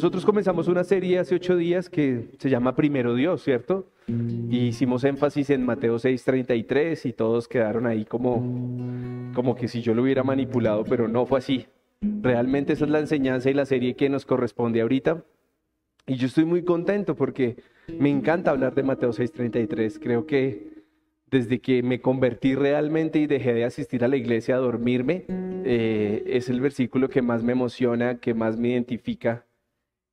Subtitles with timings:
[0.00, 3.90] Nosotros comenzamos una serie hace ocho días que se llama Primero Dios, ¿cierto?
[4.08, 8.36] Y hicimos énfasis en Mateo 6:33 y todos quedaron ahí como,
[9.34, 11.66] como que si yo lo hubiera manipulado, pero no fue así.
[12.00, 15.22] Realmente esa es la enseñanza y la serie que nos corresponde ahorita.
[16.06, 17.56] Y yo estoy muy contento porque
[17.98, 19.98] me encanta hablar de Mateo 6:33.
[19.98, 20.80] Creo que
[21.30, 26.22] desde que me convertí realmente y dejé de asistir a la iglesia a dormirme, eh,
[26.24, 29.44] es el versículo que más me emociona, que más me identifica.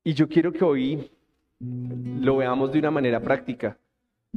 [0.07, 1.11] Y yo quiero que hoy
[1.59, 3.77] lo veamos de una manera práctica,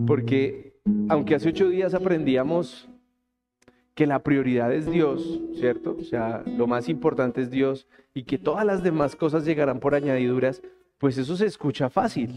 [0.05, 0.75] porque
[1.09, 2.89] aunque hace ocho días aprendíamos
[3.95, 5.97] que la prioridad es Dios, ¿cierto?
[5.97, 9.95] O sea, lo más importante es Dios y que todas las demás cosas llegarán por
[9.95, 10.61] añadiduras,
[10.99, 12.31] pues eso se escucha fácil,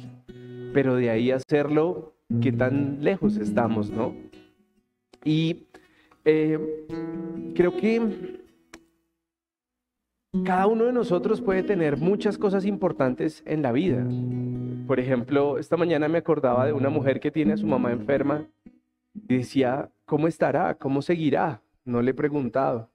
[0.71, 4.13] pero de ahí hacerlo, ¿qué tan lejos estamos, no?
[5.25, 5.63] Y
[6.23, 6.59] eh,
[7.55, 8.42] creo que
[10.43, 14.03] cada uno de nosotros puede tener muchas cosas importantes en la vida.
[14.87, 18.47] Por ejemplo, esta mañana me acordaba de una mujer que tiene a su mamá enferma
[19.29, 20.73] y decía, ¿cómo estará?
[20.75, 21.61] ¿Cómo seguirá?
[21.85, 22.89] No le he preguntado.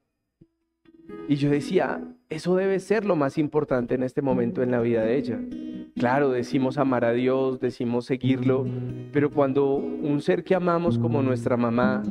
[1.29, 5.03] Y yo decía, eso debe ser lo más importante en este momento en la vida
[5.03, 5.39] de ella.
[5.95, 8.67] Claro, decimos amar a Dios, decimos seguirlo,
[9.11, 12.03] pero cuando un ser que amamos como nuestra mamá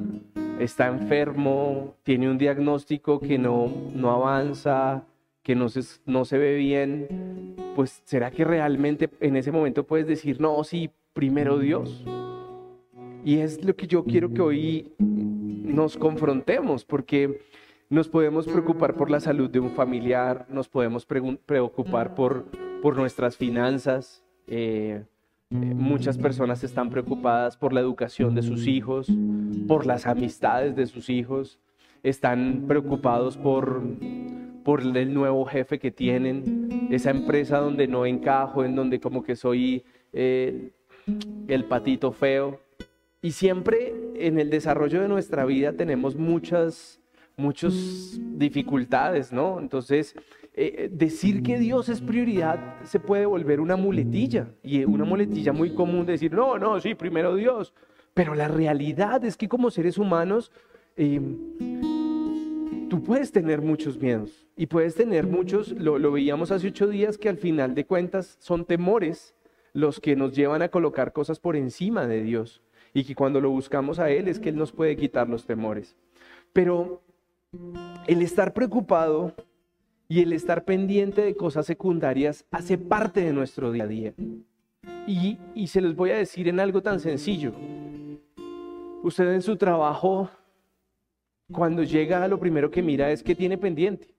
[0.59, 5.05] está enfermo, tiene un diagnóstico que no, no avanza,
[5.49, 10.07] que no se, no se ve bien, pues ¿será que realmente en ese momento puedes
[10.07, 12.05] decir, no, sí, primero Dios?
[13.25, 17.41] Y es lo que yo quiero que hoy nos confrontemos, porque
[17.89, 22.45] nos podemos preocupar por la salud de un familiar, nos podemos preocupar por
[22.81, 24.23] por nuestras finanzas.
[24.47, 25.03] Eh,
[25.51, 29.11] eh, muchas personas están preocupadas por la educación de sus hijos,
[29.67, 31.59] por las amistades de sus hijos,
[32.03, 33.83] están preocupados por,
[34.69, 39.35] por el nuevo jefe que tienen, esa empresa donde no encajo, en donde como que
[39.35, 39.83] soy
[40.13, 40.73] eh,
[41.47, 42.61] el patito feo.
[43.23, 47.01] Y siempre en el desarrollo de nuestra vida tenemos muchas,
[47.39, 49.59] muchas dificultades, ¿no?
[49.59, 50.15] Entonces,
[50.53, 55.55] eh, eh, decir que Dios es prioridad se puede volver una muletilla y una muletilla
[55.55, 57.73] muy común de decir, no, no, sí, primero Dios.
[58.13, 60.53] Pero la realidad es que como seres humanos,
[60.95, 61.39] em,
[62.89, 67.19] tú puedes tener muchos miedos y puedes tener muchos, lo, lo veíamos hace ocho días,
[67.19, 69.35] que al final de cuentas son temores
[69.73, 72.63] los que nos llevan a colocar cosas por encima de Dios
[72.95, 75.97] y que cuando lo buscamos a Él es que Él nos puede quitar los temores.
[76.53, 77.03] Pero
[78.07, 79.35] el estar preocupado
[80.09, 84.15] y el estar pendiente de cosas secundarias hace parte de nuestro día a día.
[85.07, 87.53] Y, se los voy a decir en algo tan sencillo.
[89.03, 90.31] Usted en su trabajo,
[91.53, 94.15] cuando llega, lo primero que mira es que tiene pendiente.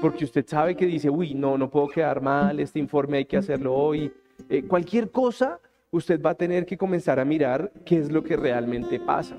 [0.00, 3.36] Porque usted sabe que dice, uy, no, no puedo quedar mal, este informe hay que
[3.36, 4.12] hacerlo hoy.
[4.48, 8.36] Eh, cualquier cosa, usted va a tener que comenzar a mirar qué es lo que
[8.36, 9.36] realmente pasa.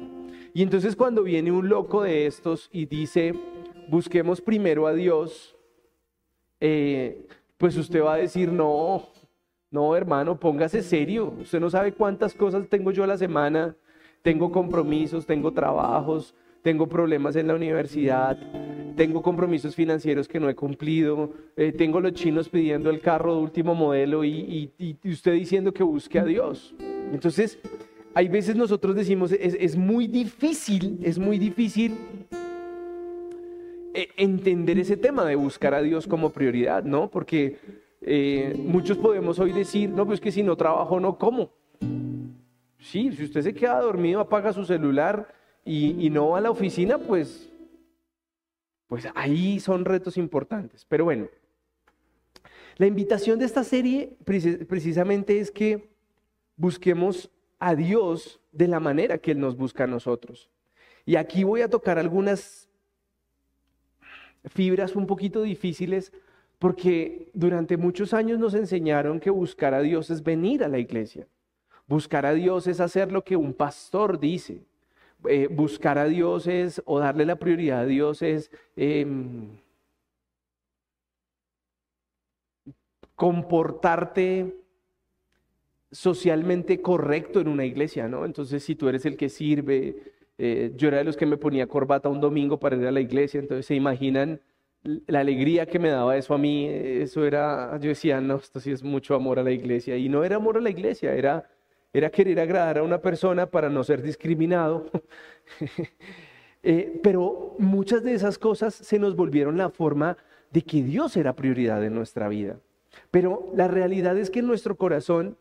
[0.53, 3.33] Y entonces cuando viene un loco de estos y dice,
[3.89, 5.55] busquemos primero a Dios,
[6.59, 7.25] eh,
[7.57, 9.07] pues usted va a decir, no,
[9.71, 11.33] no, hermano, póngase serio.
[11.39, 13.75] Usted no sabe cuántas cosas tengo yo a la semana.
[14.21, 18.37] Tengo compromisos, tengo trabajos, tengo problemas en la universidad,
[18.95, 23.41] tengo compromisos financieros que no he cumplido, eh, tengo los chinos pidiendo el carro de
[23.41, 24.71] último modelo y,
[25.03, 26.75] usted diciendo que busque a Dios.
[27.11, 27.59] Entonces,
[28.13, 31.97] hay veces nosotros decimos, es, es muy difícil, es muy difícil
[33.93, 37.09] e, entender ese tema de buscar a Dios como prioridad, ¿no?
[37.09, 37.57] Porque
[38.01, 41.51] eh, muchos podemos hoy decir, no, pues que si no trabajo, no como.
[42.79, 45.27] Sí, si usted se queda dormido, apaga su celular
[45.63, 47.49] y, no a la oficina, pues,
[48.87, 50.85] pues ahí son retos importantes.
[50.87, 51.27] Pero bueno,
[52.77, 55.89] la invitación de esta serie precisamente es que
[56.55, 57.29] busquemos
[57.59, 60.49] a Dios de la manera que Él nos busca a nosotros.
[61.05, 62.69] Y aquí voy a tocar algunas
[64.45, 66.11] fibras un poquito difíciles
[66.57, 71.27] porque durante muchos años nos enseñaron que buscar a Dios es venir a la iglesia.
[71.87, 74.63] Buscar a Dios es hacer lo que un pastor dice.
[75.27, 79.49] Eh, buscar a Dios es, o darle la prioridad a Dios es em,
[83.15, 84.55] comportarte
[85.91, 88.25] socialmente correcto en una iglesia, ¿no?
[88.25, 89.95] Entonces, si tú eres el que sirve,
[90.37, 93.01] eh, yo era de los que me ponía corbata un domingo para ir a la
[93.01, 94.41] iglesia, entonces se imaginan
[94.83, 98.71] la alegría que me daba eso a mí, eso era, yo decía, no, esto sí
[98.71, 99.97] es mucho amor a la iglesia.
[99.97, 101.47] Y no era amor a la iglesia, era,
[101.93, 104.89] era querer agradar a una persona para no ser discriminado.
[106.63, 110.15] Eh, pero muchas de esas cosas se nos volvieron la forma
[110.51, 112.59] de que Dios era prioridad en nuestra vida.
[113.09, 115.37] Pero la realidad es que en nuestro corazón,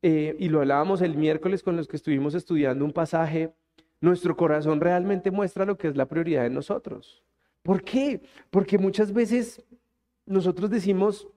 [0.00, 3.52] eh, y lo hablábamos el miércoles con los que estuvimos estudiando un pasaje,
[4.00, 7.22] nuestro corazón realmente muestra lo que es la prioridad de nosotros.
[7.62, 8.22] ¿Por qué?
[8.50, 9.62] Porque muchas veces
[10.24, 11.28] nosotros decimos,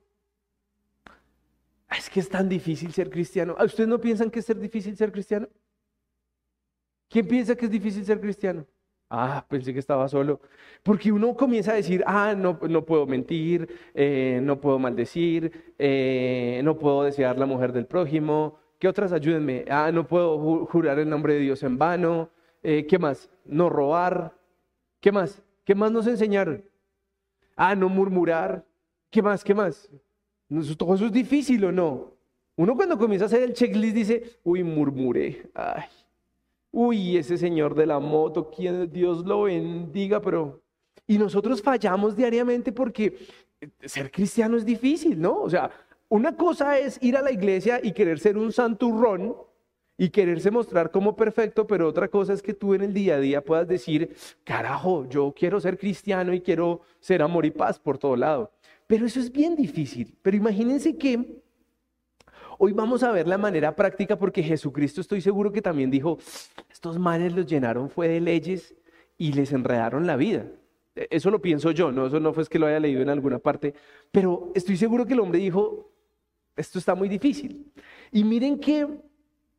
[1.97, 3.55] es que es tan difícil ser cristiano.
[3.57, 5.47] ¿A ustedes no piensan que es difícil ser cristiano?
[7.09, 8.65] ¿Quién piensa que es difícil ser cristiano?
[9.09, 10.39] Ah, pensé que estaba solo.
[10.83, 16.61] Porque uno comienza a decir, ah, no, no puedo mentir, eh, no puedo maldecir, eh,
[16.63, 18.59] no puedo desear la mujer del prójimo.
[18.77, 19.65] ¿Qué otras ayúdenme?
[19.69, 22.29] Ah, no puedo jurar el nombre de Dios en vano.
[22.61, 23.29] Eh, ¿Qué más?
[23.45, 24.37] No robar.
[24.99, 25.41] ¿Qué más?
[25.65, 26.63] ¿Qué más nos enseñaron?
[27.55, 28.63] Ah, no murmurar.
[29.09, 29.43] ¿Qué más?
[29.43, 29.89] ¿Qué más?
[30.77, 32.11] Todo eso es difícil o no.
[32.55, 35.49] Uno cuando comienza a hacer el checklist dice, uy, murmuré.
[35.53, 35.83] Ay,
[36.71, 40.61] uy, ese señor de la moto, quien Dios lo bendiga, pero...
[41.07, 43.17] Y nosotros fallamos diariamente porque
[43.83, 45.41] ser cristiano es difícil, ¿no?
[45.41, 45.71] O sea,
[46.07, 49.35] una cosa es ir a la iglesia y querer ser un santurrón
[49.97, 53.19] y quererse mostrar como perfecto, pero otra cosa es que tú en el día a
[53.19, 57.97] día puedas decir, carajo, yo quiero ser cristiano y quiero ser amor y paz por
[57.97, 58.51] todo lado.
[58.89, 60.17] Pero eso es bien difícil.
[60.23, 61.43] Pero imagínense que
[62.57, 66.17] hoy vamos a ver la manera práctica porque Jesucristo estoy seguro que también dijo,
[66.71, 68.73] estos manes los llenaron fue de leyes
[69.15, 70.47] y les enredaron la vida.
[70.95, 73.37] E, eso lo pienso yo, no, eso no fue que lo haya leído en alguna
[73.37, 73.75] parte,
[74.09, 75.91] pero estoy seguro que el hombre dijo,
[76.55, 77.71] esto está muy difícil.
[78.11, 78.87] Y miren que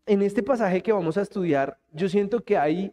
[0.06, 2.93] en este pasaje que vamos a estudiar, yo siento que hay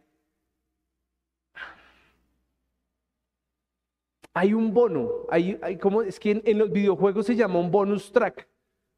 [4.38, 8.12] hay un bono, hay, hay como, es que en, los videojuegos se llama un bonus
[8.12, 8.48] track.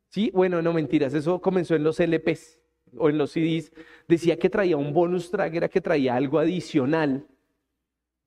[0.09, 0.31] ¿Sí?
[0.33, 2.59] Bueno, no mentiras, eso comenzó en los LPs
[2.97, 3.71] o en los CDs.
[4.05, 7.25] Decía que traía un bonus track, era que traía algo adicional,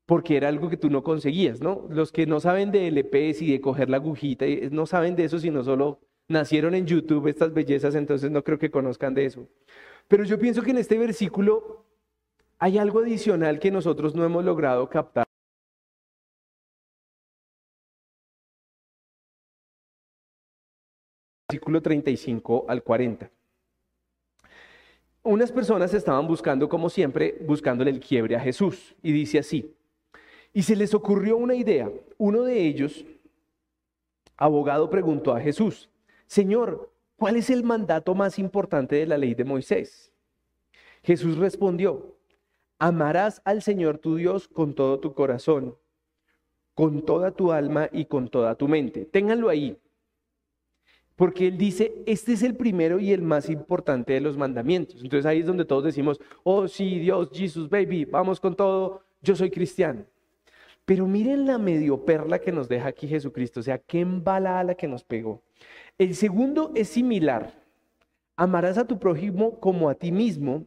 [0.07, 1.87] porque era algo que tú no conseguías, ¿no?
[1.91, 5.25] Los que no saben de LPs y de coger la agujita, eh, no saben de
[5.25, 9.47] eso, sino solo nacieron en YouTube estas bellezas, entonces no creo que conozcan de eso.
[10.09, 11.85] Pero yo pienso que en este versículo
[12.59, 15.27] hay algo adicional que nosotros no hemos logrado captar.
[21.53, 23.31] Versículo 35 al 40.
[25.23, 28.95] Unas personas estaban buscando, como siempre, buscándole el quiebre a Jesús.
[29.03, 29.75] Y dice así,
[30.55, 31.91] y se les ocurrió una idea.
[32.17, 33.05] Uno de ellos,
[34.39, 35.91] abogado, preguntó a Jesús,
[36.27, 40.11] Señor, ¿cuál es el mandato más importante de la ley de Moisés?
[41.03, 42.17] Jesús respondió,
[42.79, 45.77] amarás al Señor tu Dios con todo tu corazón,
[46.75, 49.05] con toda tu alma y con toda tu mente.
[49.05, 49.77] Ténganlo ahí.
[51.23, 55.05] Porque él dice, este es el primero y el más importante de los mandamientos.
[55.05, 59.37] Entonces ahí es donde todos decimos, oh sí, Dios, Jesus, baby, vamos con todo, yo
[59.37, 60.05] soy cristiano.
[60.85, 64.75] Pero miren la medio perla que nos deja aquí Jesucristo, o sea, qué embalada la
[64.75, 65.41] que nos pegó.
[65.97, 67.55] El segundo es similar.
[68.35, 70.67] Amarás a tu prójimo como a ti mismo,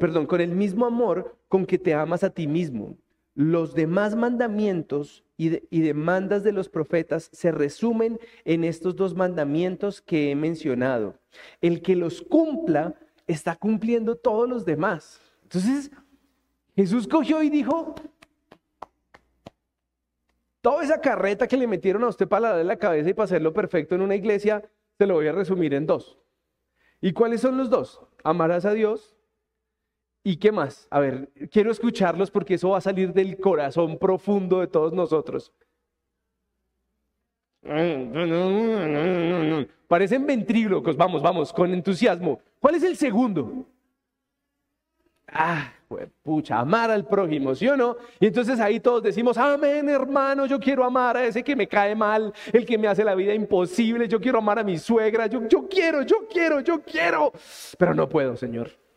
[0.00, 2.98] perdón, con el mismo amor con que te amas a ti mismo.
[3.36, 10.32] Los demás mandamientos y, demandas de los profetas se resumen en estos dos mandamientos que
[10.32, 11.14] he mencionado.
[11.60, 12.96] El que los cumpla
[13.28, 15.20] está cumpliendo todos los demás.
[15.44, 15.92] Entonces,
[16.74, 17.94] Jesús cogió y dijo,
[20.60, 23.52] toda esa carreta que le metieron a usted para darle la cabeza y para hacerlo
[23.52, 24.68] perfecto en una iglesia,
[24.98, 26.18] se lo voy a resumir en dos.
[27.00, 28.00] ¿Y cuáles son los dos?
[28.24, 29.17] Amarás a Dios
[30.28, 30.86] ¿Y qué más?
[30.90, 35.50] A ver, quiero escucharlos porque eso va a salir del corazón profundo de todos nosotros.
[39.88, 42.42] Parecen ventrílocos, vamos, vamos, con entusiasmo.
[42.60, 43.64] ¿Cuál es el segundo?
[45.28, 45.72] Ah,
[46.22, 47.96] pucha, amar al prójimo, ¿sí o no?
[48.20, 51.94] Y entonces ahí todos decimos, amén, hermano, yo quiero amar a ese que me cae
[51.94, 55.48] mal, el que me hace la vida imposible, yo quiero amar a mi suegra, yo,
[55.48, 57.32] yo quiero, yo quiero, yo quiero,
[57.78, 58.87] pero no puedo, Señor.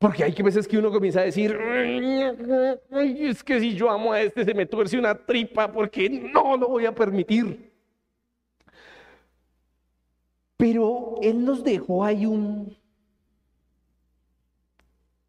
[0.00, 1.54] Porque hay que veces que uno comienza a decir,
[2.90, 6.68] es que si yo amo a este se me tuerce una tripa porque no lo
[6.68, 7.70] voy a permitir.
[10.56, 12.74] Pero Él nos dejó ahí un,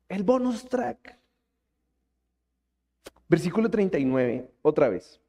[0.07, 1.19] el bonus track.
[3.27, 5.19] Versículo 39, otra vez.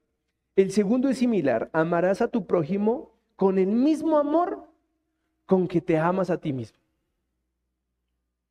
[0.54, 4.68] El segundo es similar, amarás a tu prójimo con el mismo amor
[5.46, 6.81] con que te amas a ti mismo.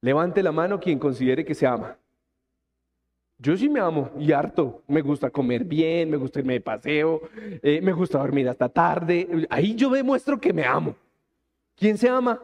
[0.01, 1.97] Levante la mano quien considere que se ama.
[3.37, 4.83] Yo sí me amo y harto.
[4.87, 7.21] Me gusta comer bien, me gusta irme de paseo,
[7.61, 9.47] eh, me gusta dormir hasta tarde.
[9.49, 10.95] Ahí yo demuestro que me amo.
[11.75, 12.41] ¿Quién se ama?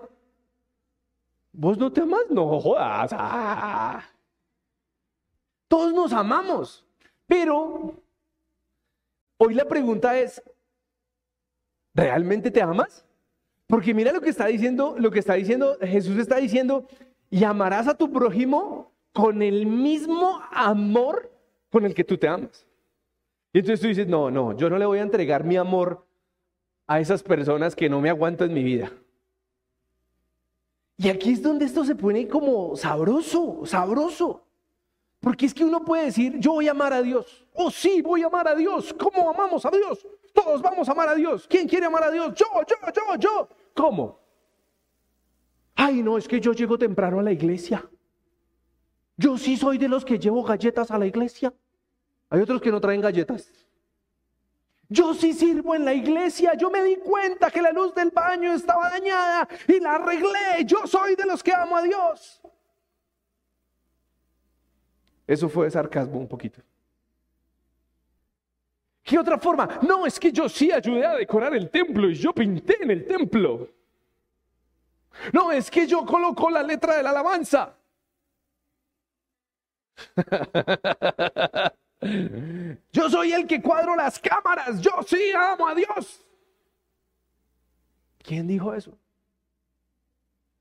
[1.51, 2.29] ¿Vos no te amas?
[2.29, 3.11] No jodas.
[3.13, 4.03] Ah.
[5.67, 6.85] Todos nos amamos.
[7.25, 7.93] Pero
[9.37, 10.41] hoy la pregunta es,
[11.97, 13.03] ¿Realmente te amas?
[13.65, 16.87] Porque mira lo que está diciendo, lo que está diciendo, Jesús está diciendo,
[17.29, 21.31] y amarás a tu prójimo con el mismo amor
[21.69, 22.65] con el que tú te amas.
[23.53, 26.05] Y entonces tú dices, no, no, yo no le voy a entregar mi amor
[26.86, 28.91] a esas personas que no me aguantan en mi vida.
[30.98, 34.43] Y aquí es donde esto se pone como sabroso, sabroso.
[35.19, 37.46] Porque es que uno puede decir, yo voy a amar a Dios.
[37.53, 38.93] Oh, sí, voy a amar a Dios.
[38.93, 40.07] ¿Cómo amamos a Dios?
[40.34, 41.48] Todos vamos a amar a Dios.
[41.48, 42.34] ¿Quién quiere amar a Dios?
[42.36, 43.50] Yo, yo, yo, yo.
[43.74, 44.19] ¿Cómo?
[45.77, 47.88] Ay, no, es que yo llego temprano a la iglesia.
[49.15, 51.53] Yo sí soy de los que llevo galletas a la iglesia.
[52.31, 53.51] Hay otros que no traen galletas.
[54.89, 56.55] Yo sí sirvo en la iglesia.
[56.55, 60.65] Yo me di cuenta que la luz del baño estaba dañada y la arreglé.
[60.65, 62.41] Yo soy de los que amo a Dios.
[65.27, 66.60] Eso fue sarcasmo un poquito.
[69.03, 69.79] ¿Qué otra forma?
[69.88, 73.05] No, es que yo sí ayudé a decorar el templo y yo pinté en el
[73.05, 73.76] templo.
[75.33, 77.75] No, es que yo coloco la letra de la alabanza.
[82.91, 84.79] Yo soy el que cuadro las cámaras.
[84.81, 86.24] Yo sí amo a Dios.
[88.19, 88.97] ¿Quién dijo eso?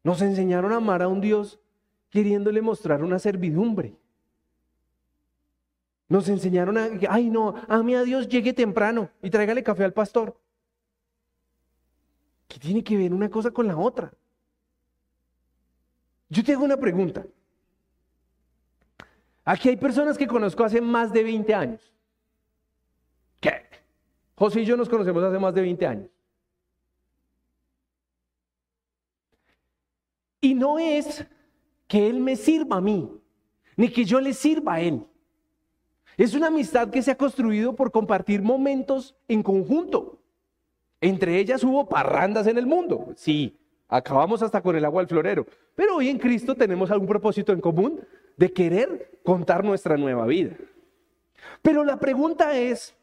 [0.03, 1.59] Nos enseñaron a amar a un Dios
[2.11, 3.97] queriéndole mostrar una servidumbre.
[6.09, 10.39] Nos enseñaron a, ay no, ame a Dios, llegue temprano y tráigale café al pastor.
[12.47, 14.13] ¿Qué tiene que ver una cosa con la otra?
[16.29, 17.25] Yo te hago una pregunta.
[19.45, 21.93] Aquí hay personas que conozco hace más de 20 años.
[23.41, 23.63] ¿Qué?
[24.35, 26.11] José y yo nos conocemos hace más de 20 años.
[30.41, 31.25] Y no es
[31.87, 33.11] que Él me sirva a mí,
[33.77, 35.07] ni que yo le sirva a Él.
[36.17, 40.21] Es una amistad que se ha construido por compartir momentos en conjunto.
[41.01, 43.13] Entre ellas hubo parrandas en el mundo.
[43.17, 45.47] Sí, acabamos hasta con el agua al florero.
[45.75, 48.01] Pero hoy en Cristo tenemos algún propósito en común
[48.37, 50.57] de querer contar nuestra nueva vida.
[51.63, 52.95] Pero la pregunta es,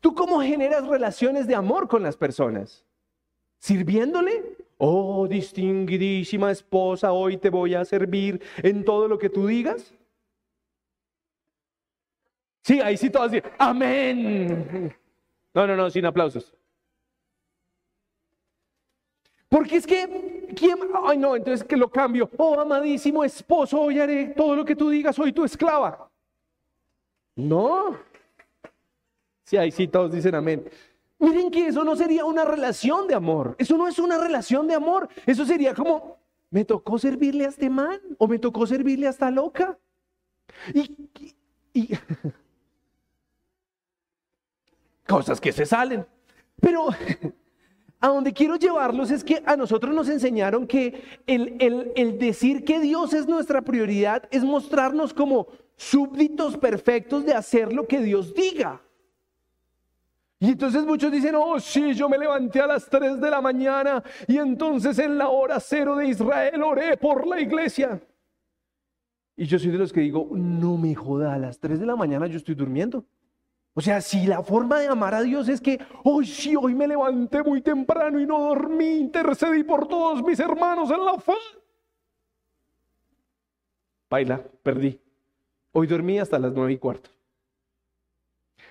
[0.00, 2.84] ¿tú cómo generas relaciones de amor con las personas?
[3.58, 4.56] ¿Sirviéndole?
[4.78, 9.92] Oh, distinguidísima esposa, hoy te voy a servir en todo lo que tú digas.
[12.62, 14.94] Sí, ahí sí todos dicen, amén.
[15.52, 16.54] No, no, no, sin aplausos.
[19.50, 20.78] Porque es que, ¿quién?
[21.04, 22.30] Ay, no, entonces que lo cambio.
[22.36, 26.08] Oh, amadísimo esposo, hoy haré todo lo que tú digas, soy tu esclava.
[27.34, 27.98] No.
[29.42, 30.70] Sí, ahí sí todos dicen amén.
[31.18, 33.56] Miren que eso no sería una relación de amor.
[33.58, 35.08] Eso no es una relación de amor.
[35.26, 36.18] Eso sería como,
[36.50, 39.76] me tocó servirle a este man o me tocó servirle a esta loca.
[40.72, 40.96] Y,
[41.74, 41.88] y
[45.08, 46.06] cosas que se salen.
[46.60, 46.86] Pero
[48.00, 52.80] a donde quiero llevarlos es que a nosotros nos enseñaron que el, el, decir que
[52.80, 58.80] Dios es nuestra prioridad es mostrarnos como súbditos perfectos de hacer lo que Dios diga.
[60.38, 64.02] Y entonces muchos dicen, oh sí, yo me levanté a las 3 de la mañana
[64.26, 68.00] y entonces en la hora cero de Israel oré por la iglesia.
[69.36, 71.96] Y yo soy de los que digo, no me joda, a las 3 de la
[71.96, 73.04] mañana yo estoy durmiendo.
[73.74, 76.88] O sea, si la forma de amar a Dios es que, hoy sí, hoy me
[76.88, 81.34] levanté muy temprano y no dormí, intercedí por todos mis hermanos en la fe.
[84.10, 85.00] Baila, perdí.
[85.72, 87.10] Hoy dormí hasta las nueve y cuarto.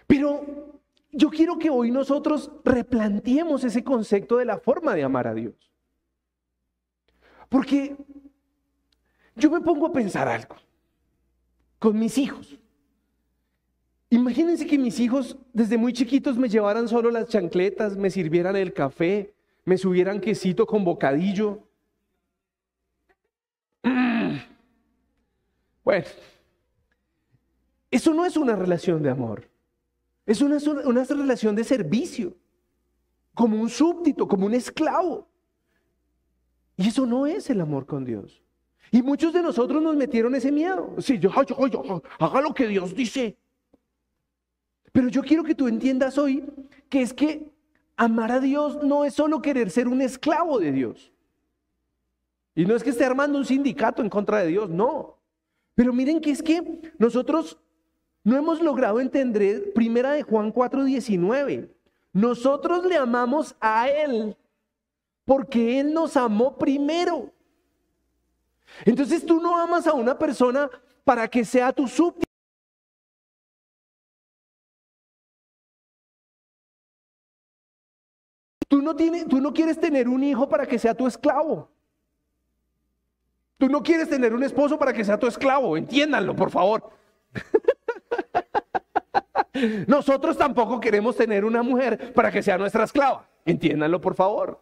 [0.06, 0.44] Pero
[1.12, 5.56] yo quiero que hoy nosotros replanteemos ese concepto de la forma de amar a Dios.
[7.48, 7.96] Porque
[9.36, 10.58] yo me pongo a pensar algo
[11.80, 12.59] con mis hijos.
[14.12, 18.74] Imagínense que mis hijos desde muy chiquitos me llevaran solo las chancletas, me sirvieran el
[18.74, 19.34] café,
[19.66, 21.64] me subieran quesito con bocadillo.
[25.82, 26.06] Bueno,
[27.90, 29.50] eso no es una relación de amor,
[30.28, 32.36] es una, una relación de servicio,
[33.34, 35.28] como un súbdito, como un esclavo.
[36.78, 38.44] Y eso no es el amor con Dios.
[38.92, 40.96] Y muchos de nosotros nos metieron ese miedo.
[41.00, 43.36] Sí, yo, yo, yo, haga lo que Dios dice.
[44.92, 46.44] Pero yo quiero que tú entiendas hoy
[46.90, 47.50] que es que
[47.96, 51.12] amar a Dios no es solo querer ser un esclavo de Dios.
[52.56, 55.18] Y no es que esté armando un sindicato en contra de Dios, no.
[55.76, 57.58] Pero miren que es que nosotros
[58.24, 61.70] no hemos logrado entender primera de Juan 4:19.
[62.12, 64.36] Nosotros le amamos a Él
[65.26, 67.32] porque Él nos amó primero.
[68.86, 70.70] Entonces tú no amas a una persona
[71.04, 72.29] para que sea tu súbdito.
[78.78, 81.70] No, tienes, tú no quieres tener un hijo para que sea tu esclavo.
[83.58, 85.76] Tú no quieres tener un esposo para que sea tu esclavo.
[85.76, 86.90] Entiéndanlo, por favor.
[89.88, 93.28] Nosotros tampoco queremos tener una mujer para que sea nuestra esclava.
[93.46, 94.62] Entiéndanlo, por favor.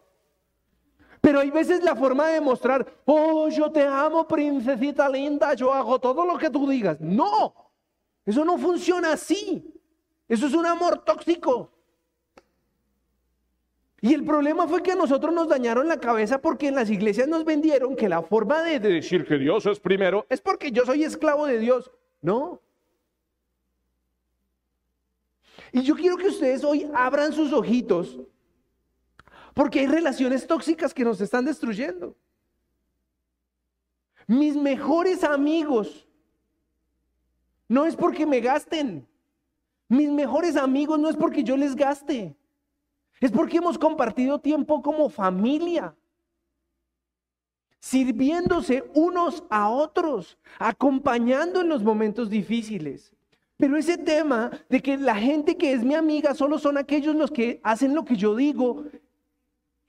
[1.22, 6.00] Pero hay veces la forma de mostrar, oh, yo te amo, princesita linda, yo hago
[6.00, 7.00] todo lo que tú digas.
[7.02, 7.54] No,
[8.26, 9.74] eso no funciona así.
[10.28, 11.72] Eso es un amor tóxico.
[14.08, 17.28] Y el problema fue que a nosotros nos dañaron la cabeza porque en las iglesias
[17.28, 21.04] nos vendieron que la forma de decir que Dios es primero es porque yo soy
[21.04, 21.92] esclavo de Dios.
[22.22, 22.62] No.
[25.74, 28.18] Y yo quiero que ustedes hoy abran sus ojitos
[29.54, 32.16] porque hay relaciones tóxicas que nos están destruyendo.
[34.26, 36.08] Mis mejores amigos
[37.68, 39.06] no es porque me gasten.
[39.90, 42.38] Mis mejores amigos no es porque yo les gaste.
[43.20, 45.96] Es porque hemos compartido tiempo como familia,
[47.80, 53.14] sirviéndose unos a otros, acompañando en los momentos difíciles.
[53.58, 57.32] Pero ese tema de que la gente que es mi amiga solo son aquellos los
[57.32, 58.86] que hacen lo que yo digo,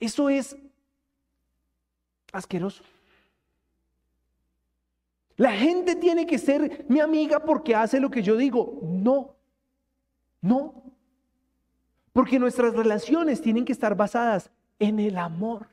[0.01, 0.57] eso es
[2.33, 2.83] asqueroso.
[5.37, 8.81] La gente tiene que ser mi amiga porque hace lo que yo digo.
[8.83, 9.37] No,
[10.41, 10.83] no.
[12.19, 15.69] Porque nuestras relaciones tienen que estar basadas en el amor.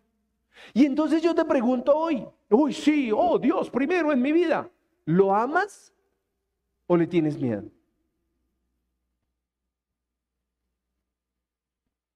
[0.76, 4.70] Y entonces yo te pregunto hoy, uy, sí, oh Dios, primero en mi vida,
[5.06, 5.92] ¿lo amas
[6.86, 7.64] o le tienes miedo?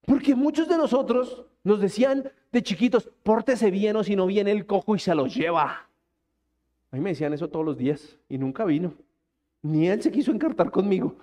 [0.06, 4.68] Porque muchos de nosotros nos decían de chiquitos, pórtese bien o si no viene el
[4.68, 5.90] cojo y se lo lleva.
[6.92, 8.94] A mí me decían eso todos los días y nunca vino.
[9.64, 11.16] Ni él se quiso encartar conmigo.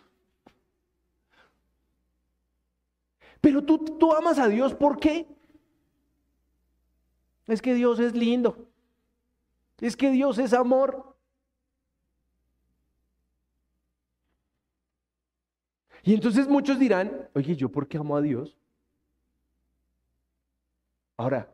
[3.46, 5.24] Pero tú, tú amas a Dios, ¿por qué?
[7.46, 8.68] Es que Dios es lindo.
[9.78, 11.16] Es que Dios es amor.
[16.02, 18.58] Y entonces muchos dirán, oye, ¿yo por qué amo a Dios?
[21.16, 21.48] Ahora,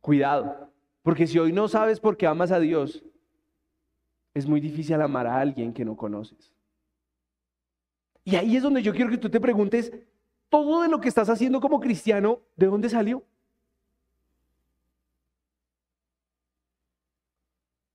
[0.00, 3.04] cuidado, porque si hoy no sabes por qué amas a Dios,
[4.32, 6.54] es muy difícil amar a alguien que no conoces.
[8.24, 9.92] Y ahí es donde yo quiero que tú te preguntes,
[10.52, 13.24] todo de lo que estás haciendo como cristiano, ¿de dónde salió?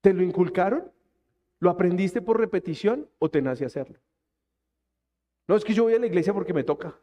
[0.01, 0.91] ¿Te lo inculcaron?
[1.59, 3.99] ¿Lo aprendiste por repetición o te nace hacerlo?
[5.47, 6.95] No, es que yo voy a la iglesia porque me toca.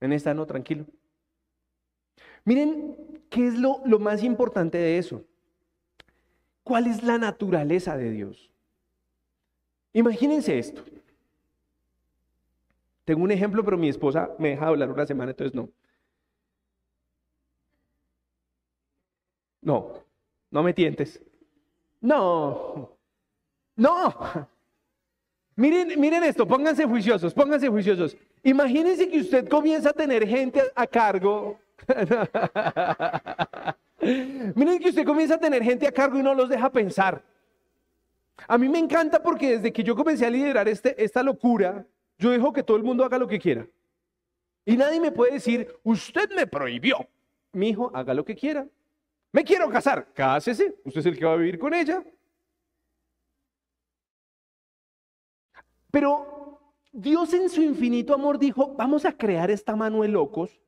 [0.00, 0.86] En esta no, tranquilo.
[2.46, 2.96] Miren,
[3.28, 5.26] ¿qué es lo, lo más importante de eso?
[6.64, 8.50] ¿Cuál es la naturaleza de Dios?
[9.92, 10.82] Imagínense esto.
[13.08, 15.70] Tengo un ejemplo, pero mi esposa me deja hablar una semana, entonces no.
[19.62, 20.04] No,
[20.50, 21.18] no me tientes.
[22.02, 22.98] No,
[23.76, 24.14] no.
[25.56, 28.14] Miren, miren esto, pónganse juiciosos, pónganse juiciosos.
[28.42, 31.58] Imagínense que usted comienza a tener gente a cargo.
[34.54, 37.22] miren que usted comienza a tener gente a cargo y no los deja pensar.
[38.46, 41.86] A mí me encanta porque desde que yo comencé a liderar este, esta locura,
[42.18, 43.66] yo dejo que todo el mundo haga lo que quiera.
[44.64, 47.08] Y nadie me puede decir, usted me prohibió.
[47.52, 48.66] Mi hijo, haga lo que quiera.
[49.32, 50.76] Me quiero casar, cásese.
[50.84, 52.04] Usted es el que va a vivir con ella.
[55.90, 56.60] Pero
[56.92, 60.60] Dios en su infinito amor dijo, vamos a crear esta mano de locos,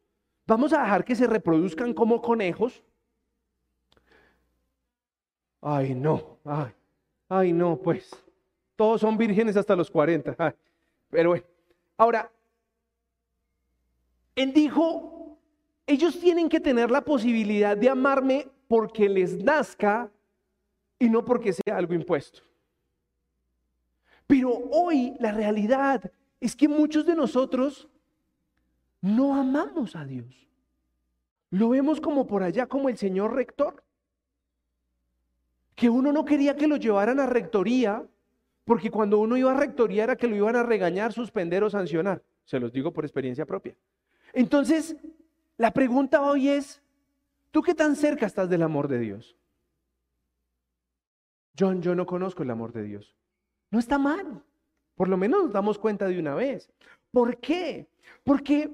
[0.47, 2.83] vamos a dejar que se reproduzcan como conejos.
[5.61, 6.73] Ay, no, ay,
[7.29, 8.11] ay, no, pues,
[8.77, 10.35] todos son vírgenes hasta los 40.
[10.39, 10.53] Ay.
[11.11, 11.45] Pero bueno,
[11.97, 12.31] ahora,
[14.37, 15.39] él dijo,
[15.87, 20.11] ellos tienen que tener la posibilidad de amarme porque les nazca
[20.99, 22.43] y no porque sea algo impuesto.
[24.27, 27.89] Pero hoy la realidad es que muchos de nosotros
[29.01, 30.49] no amamos a Dios.
[31.51, 33.83] Lo vemos como por allá, como el señor rector.
[35.75, 38.07] Que uno no quería que lo llevaran a rectoría
[38.65, 42.23] porque cuando uno iba a rectoría era que lo iban a regañar, suspender o sancionar.
[42.45, 43.77] Se los digo por experiencia propia.
[44.33, 44.97] Entonces,
[45.57, 46.83] la pregunta hoy es,
[47.51, 49.37] ¿tú qué tan cerca estás del amor de Dios?
[51.59, 53.17] John, yo no conozco el amor de Dios.
[53.71, 54.43] No está mal.
[54.95, 56.71] Por lo menos nos damos cuenta de una vez.
[57.11, 57.89] ¿Por qué?
[58.25, 58.71] Porque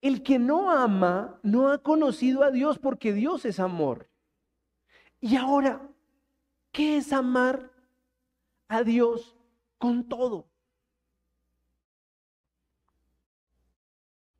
[0.00, 4.08] el que no ama no ha conocido a Dios porque Dios es amor.
[5.20, 5.88] Y ahora,
[6.72, 7.70] ¿Qué es amar
[8.66, 9.36] a Dios
[9.76, 10.46] con todo?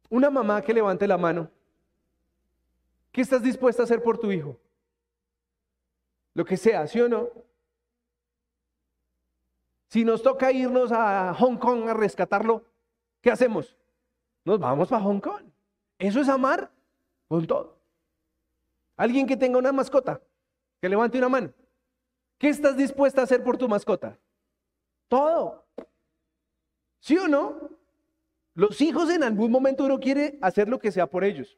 [0.09, 1.51] Una mamá que levante la mano.
[3.13, 4.59] ¿Qué estás dispuesta a hacer por tu hijo?
[6.33, 7.29] Lo que sea, ¿sí o no?
[9.89, 12.65] Si nos toca irnos a Hong Kong a rescatarlo,
[13.21, 13.77] ¿qué hacemos?
[14.43, 15.45] Nos vamos para Hong Kong.
[15.99, 16.71] Eso es amar
[17.29, 17.77] con todo.
[18.97, 20.23] Alguien que tenga una mascota,
[20.81, 21.53] que levante una mano.
[22.43, 24.19] ¿Qué estás dispuesta a hacer por tu mascota?
[25.07, 25.65] Todo.
[26.99, 27.71] ¿Sí o no?
[28.55, 31.57] Los hijos en algún momento uno quiere hacer lo que sea por ellos.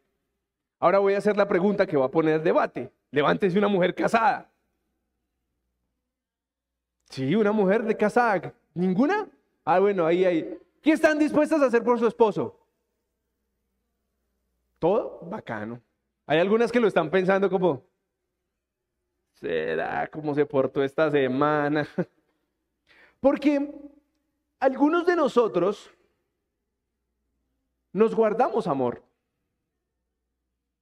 [0.78, 2.92] Ahora voy a hacer la pregunta que va a poner debate.
[3.10, 4.50] Levántese una mujer casada.
[7.08, 8.52] Sí, una mujer de casada.
[8.74, 9.26] ¿Ninguna?
[9.64, 10.58] Ah, bueno, ahí, ahí.
[10.82, 12.60] ¿Qué están dispuestas a hacer por su esposo?
[14.78, 15.80] Todo bacano.
[16.26, 17.86] Hay algunas que lo están pensando como,
[19.34, 21.86] ¿será cómo se portó esta semana?
[23.20, 23.72] Porque
[24.58, 25.90] algunos de nosotros
[27.92, 29.02] nos guardamos amor.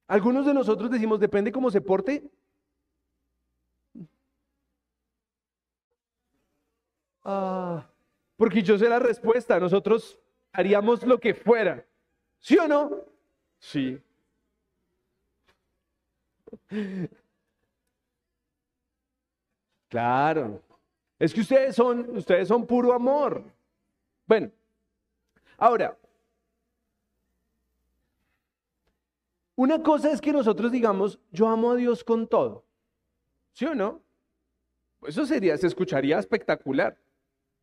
[0.07, 2.29] Algunos de nosotros decimos, depende cómo se porte.
[7.23, 7.85] Ah,
[8.35, 10.19] porque yo sé la respuesta, nosotros
[10.51, 11.85] haríamos lo que fuera.
[12.39, 12.91] ¿Sí o no?
[13.59, 14.01] Sí.
[19.93, 20.59] Claro.
[21.19, 23.43] Es que ustedes son, ustedes son puro amor.
[24.25, 24.49] Bueno,
[25.55, 25.95] ahora,
[29.55, 32.63] una cosa es que nosotros digamos, yo amo a Dios con todo.
[33.51, 34.01] ¿Sí o no?
[35.05, 36.97] Eso sería, se escucharía espectacular.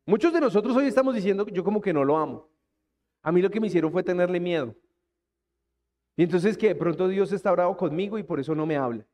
[0.05, 2.47] Muchos de nosotros hoy estamos diciendo, yo como que no lo amo.
[3.23, 4.73] A mí lo que me hicieron fue tenerle miedo.
[6.15, 9.05] Y entonces que de pronto Dios está bravo conmigo y por eso no me habla.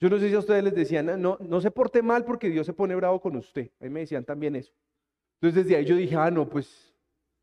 [0.00, 2.66] Yo no sé si a ustedes les decían, no, no se porte mal porque Dios
[2.66, 3.70] se pone bravo con usted.
[3.80, 4.72] A mí me decían también eso.
[5.40, 6.92] Entonces desde ahí yo dije, ah, no, pues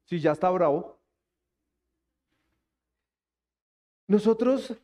[0.05, 0.99] si ya está bravo.
[4.07, 4.77] Nosotros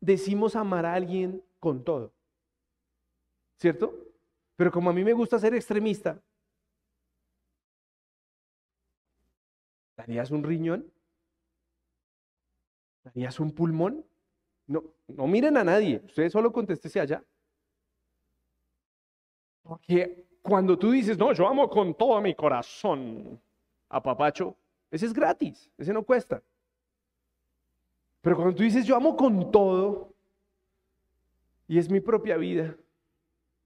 [0.00, 2.12] decimos amar a alguien con todo.
[3.56, 3.92] ¿Cierto?
[4.56, 6.20] Pero como a mí me gusta ser extremista,
[9.96, 10.90] ¿darías un riñón?
[13.04, 14.04] ¿Darías un pulmón?
[14.70, 17.24] No, no miren a nadie, ustedes solo contéstese allá.
[19.64, 23.40] Porque cuando tú dices, no, yo amo con todo mi corazón
[23.88, 24.56] a Papacho,
[24.88, 26.40] ese es gratis, ese no cuesta.
[28.20, 30.14] Pero cuando tú dices, yo amo con todo,
[31.66, 32.76] y es mi propia vida,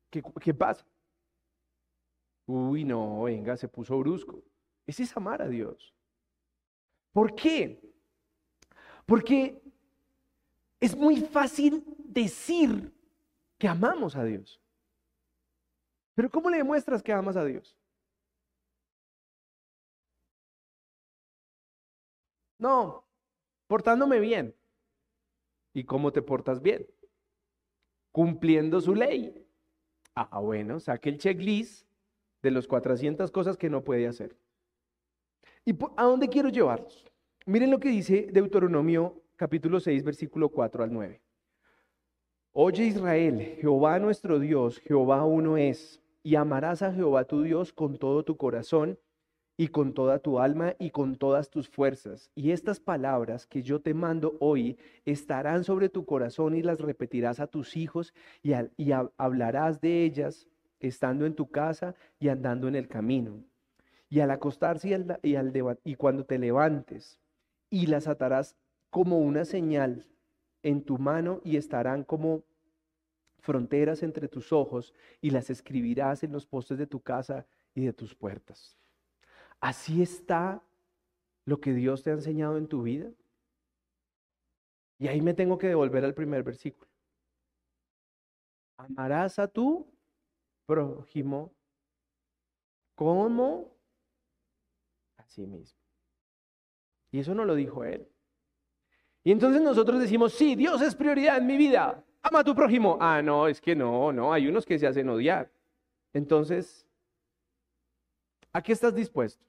[0.08, 0.86] ¿qué, qué pasa?
[2.46, 4.42] Uy, no, venga, se puso brusco.
[4.86, 5.92] Ese es amar a Dios.
[7.12, 7.78] ¿Por qué?
[9.04, 9.63] Porque
[10.85, 12.92] es muy fácil decir
[13.59, 14.61] que amamos a Dios.
[16.14, 17.77] Pero ¿cómo le demuestras que amas a Dios?
[22.59, 23.05] No,
[23.66, 24.55] portándome bien.
[25.73, 26.87] ¿Y cómo te portas bien?
[28.12, 29.44] Cumpliendo su ley.
[30.14, 31.88] Ah, bueno, saque el checklist
[32.42, 34.37] de los 400 cosas que no puede hacer.
[35.64, 37.05] ¿Y a dónde quiero llevarlos?
[37.47, 41.20] Miren lo que dice Deuteronomio capítulo 6, versículo 4 al 9.
[42.53, 47.99] Oye Israel, Jehová nuestro Dios, Jehová uno es, y amarás a Jehová tu Dios con
[47.99, 48.99] todo tu corazón
[49.57, 52.31] y con toda tu alma y con todas tus fuerzas.
[52.35, 57.40] Y estas palabras que yo te mando hoy estarán sobre tu corazón y las repetirás
[57.40, 58.53] a tus hijos y,
[59.16, 60.49] hablarás de ellas
[60.81, 63.44] estando en tu casa y andando en el camino.
[64.09, 65.35] Y al acostarse y,
[65.85, 67.20] y cuando te levantes
[67.68, 68.57] y las atarás
[68.94, 70.07] como una señal
[70.62, 72.44] en tu mano y estarán como
[73.40, 77.92] fronteras entre tus ojos y las escribirás en los postes de tu casa y de
[77.92, 78.76] tus puertas.
[79.59, 80.62] Así está
[81.44, 83.11] lo que Dios te ha enseñado en tu vida.
[85.00, 86.88] Y ahí me tengo que devolver al primer versículo.
[88.76, 89.92] Amarás a tu
[90.66, 91.52] prójimo
[92.94, 93.76] como
[95.16, 95.80] a sí mismo.
[97.11, 98.09] Y eso no lo dijo él.
[99.24, 102.04] Y entonces nosotros decimos, sí, Dios es prioridad en mi vida.
[102.22, 102.98] Ama a tu prójimo.
[103.00, 105.50] Ah, no, es que no, no, hay unos que se hacen odiar.
[106.12, 106.87] Entonces,
[108.52, 109.44] ¿a qué estás dispuesto?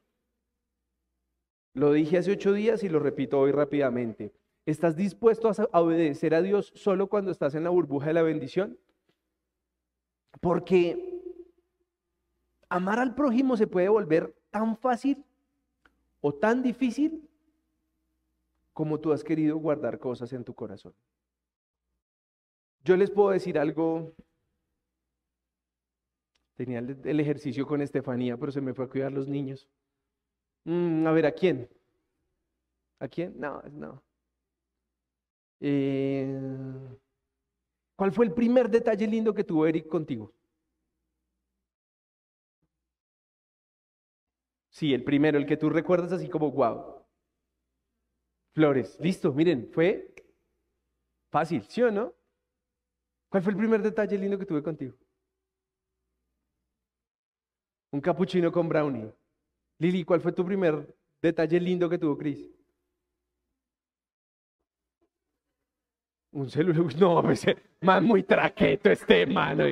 [1.73, 4.33] Lo dije hace ocho días y lo repito hoy rápidamente.
[4.65, 8.79] ¿Estás dispuesto a obedecer a Dios solo cuando estás en la burbuja de la bendición?
[10.39, 11.21] Porque
[12.69, 15.23] amar al prójimo se puede volver tan fácil
[16.21, 17.29] o tan difícil
[18.75, 20.93] como tú has querido guardar cosas en tu corazón.
[22.83, 24.13] Yo les puedo decir algo.
[26.55, 29.69] Tenía el, ejercicio con Estefanía, pero se me fue a cuidar los niños.
[30.65, 31.69] Mm, a ver, ¿a quién?
[32.99, 33.39] ¿A quién?
[33.39, 34.03] No, no.
[35.61, 36.37] Eh,
[37.95, 40.33] ¿Cuál fue el primer detalle lindo que tuvo Eric contigo?
[44.69, 47.04] Sí, el primero, el que tú recuerdas así como wow.
[48.55, 50.15] Flores, listo, miren, fue
[51.29, 52.13] fácil, ¿sí o no?
[53.27, 54.95] ¿Cuál fue el primer detalle lindo que tuve contigo?
[57.91, 59.11] Un capuchino con brownie.
[59.79, 60.87] Lili, ¿cuál fue tu primer
[61.21, 62.49] detalle lindo que tuvo Cris?
[66.31, 66.95] Un celular.
[66.97, 67.45] No, pues,
[67.81, 69.65] más muy traqueto este mano.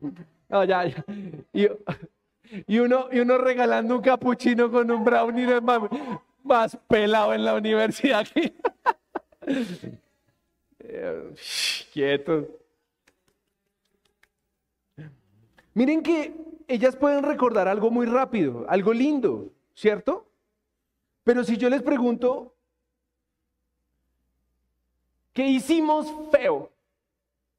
[0.48, 1.04] No, ya, ya.
[1.54, 1.66] Y,
[2.78, 5.80] uno, y uno regalando un capuchino con un brownie más,
[6.42, 8.26] más pelado en la universidad.
[11.92, 12.48] Quieto.
[15.74, 16.34] Miren que
[16.68, 20.26] ellas pueden recordar algo muy rápido, algo lindo, ¿cierto?
[21.24, 22.54] Pero si yo les pregunto,
[25.32, 26.70] ¿qué hicimos feo?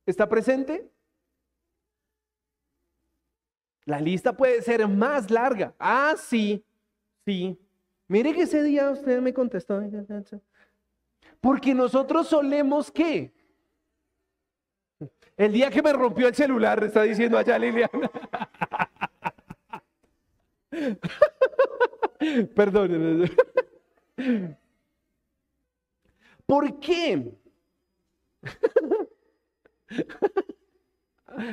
[0.05, 0.92] ¿Está presente?
[3.85, 5.73] La lista puede ser más larga.
[5.77, 6.63] Ah, sí,
[7.25, 7.57] sí.
[8.07, 9.81] Mire que ese día usted me contestó.
[11.41, 13.33] Porque nosotros solemos qué?
[15.35, 18.11] El día que me rompió el celular, está diciendo allá Liliana.
[22.55, 23.29] Perdón.
[26.45, 27.33] ¿Por qué?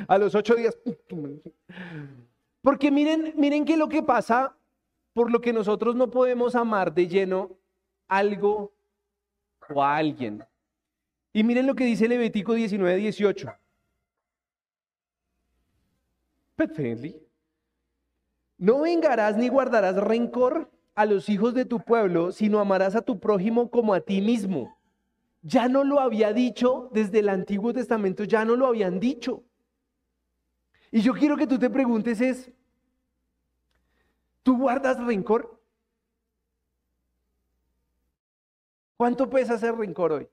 [0.07, 0.77] A los ocho días.
[2.61, 4.55] Porque miren, miren que lo que pasa,
[5.13, 7.57] por lo que nosotros no podemos amar de lleno
[8.07, 8.71] algo
[9.73, 10.43] o a alguien.
[11.33, 13.53] Y miren lo que dice Levítico 19, 18.
[18.57, 23.19] No vengarás ni guardarás rencor a los hijos de tu pueblo, sino amarás a tu
[23.19, 24.77] prójimo como a ti mismo.
[25.41, 29.43] Ya no lo había dicho desde el Antiguo Testamento, ya no lo habían dicho.
[30.91, 32.51] Y yo quiero que tú te preguntes es,
[34.43, 35.57] ¿tú guardas rencor?
[38.97, 40.29] ¿Cuánto pesa ese rencor hoy?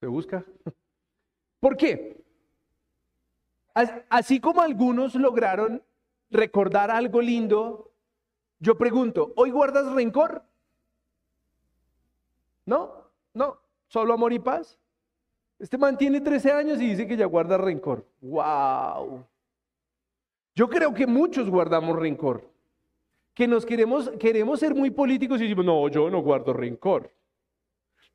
[0.00, 0.44] ¿Se busca?
[1.58, 2.22] ¿Por qué?
[4.08, 5.82] Así como algunos lograron
[6.30, 7.92] recordar algo lindo,
[8.60, 10.44] yo pregunto, ¿hoy guardas rencor?
[12.66, 14.78] No, no, solo amor y paz.
[15.58, 18.06] Este man tiene 13 años y dice que ya guarda rencor.
[18.20, 19.24] ¡Wow!
[20.54, 22.48] Yo creo que muchos guardamos rencor.
[23.34, 27.12] Que nos queremos, queremos ser muy políticos y decimos, no, yo no guardo rencor.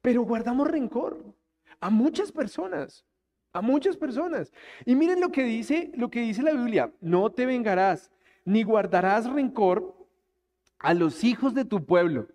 [0.01, 1.17] Pero guardamos rencor
[1.79, 3.05] a muchas personas
[3.53, 4.51] a muchas personas.
[4.85, 8.11] Y miren lo que dice, lo que dice la Biblia, no te vengarás
[8.45, 9.95] ni guardarás rencor
[10.79, 12.27] a los hijos de tu pueblo.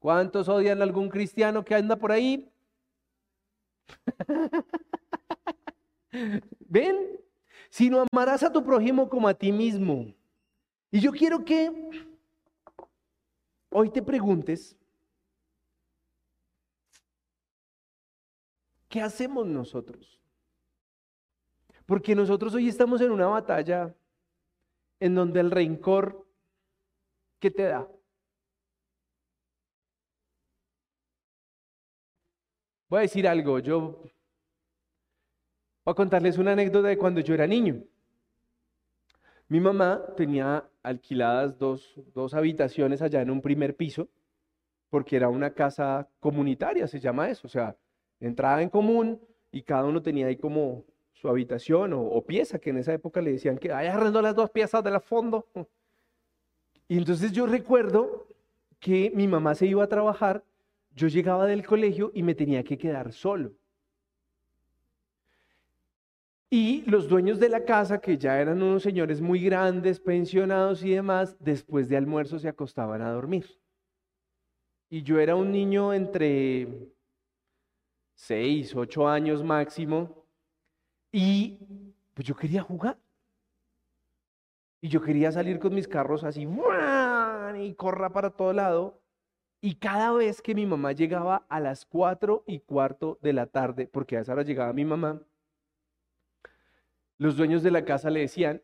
[0.00, 2.51] ¿Cuántos odian a algún cristiano que anda por ahí?
[6.60, 7.20] ¿Ven?
[7.70, 10.14] Sino amarás a tu prójimo como a ti mismo.
[10.90, 11.72] Y yo quiero que
[13.70, 14.76] hoy te preguntes,
[18.92, 20.20] ¿Qué hacemos nosotros?
[21.86, 23.96] Porque nosotros hoy estamos en una batalla
[25.00, 26.26] en donde el rencor,
[27.38, 27.88] ¿qué te da?
[32.92, 34.02] Voy a decir algo, yo
[35.82, 37.82] voy a contarles una anécdota de cuando yo era niño.
[39.48, 44.10] Mi mamá tenía alquiladas dos, dos habitaciones allá en un primer piso,
[44.90, 47.74] porque era una casa comunitaria, se llama eso, o sea,
[48.20, 49.18] entrada en común
[49.50, 53.32] y cada uno tenía ahí como su habitación o, pieza, que en esa época le
[53.32, 55.46] decían que ay, arrendó las dos piezas de la fondo.
[56.88, 58.26] Y entonces yo recuerdo
[58.78, 60.44] que mi mamá se iba a trabajar,
[60.94, 63.52] yo llegaba del colegio y me tenía que quedar solo.
[66.50, 70.90] Y los dueños de la casa, que ya eran unos señores muy grandes, pensionados y
[70.90, 73.58] demás, después de almuerzo se acostaban a dormir.
[74.90, 76.92] Y yo era un niño entre
[78.14, 80.26] seis, ocho años máximo,
[81.10, 81.58] y
[82.12, 82.98] pues yo quería jugar.
[84.82, 86.46] Y yo quería salir con mis carros así,
[87.56, 89.01] y corra para todo lado.
[89.64, 93.86] Y cada vez que mi mamá llegaba a las cuatro y cuarto de la tarde,
[93.86, 95.22] porque a esa hora llegaba mi mamá,
[97.16, 98.60] los dueños de la casa le decían,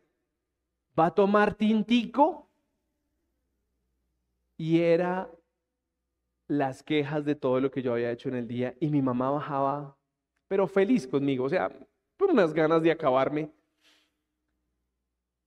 [0.99, 2.49] ¿va a tomar tintico?
[4.57, 5.31] Y era
[6.47, 9.31] las quejas de todo lo que yo había hecho en el día y mi mamá
[9.31, 9.95] bajaba,
[10.49, 11.71] pero feliz conmigo, o sea,
[12.17, 13.49] por unas ganas de acabarme.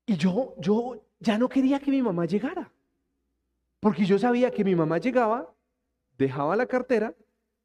[0.06, 2.72] Y yo, yo ya no quería que mi mamá llegara.
[3.82, 5.52] Porque yo sabía que mi mamá llegaba,
[6.16, 7.16] dejaba la cartera,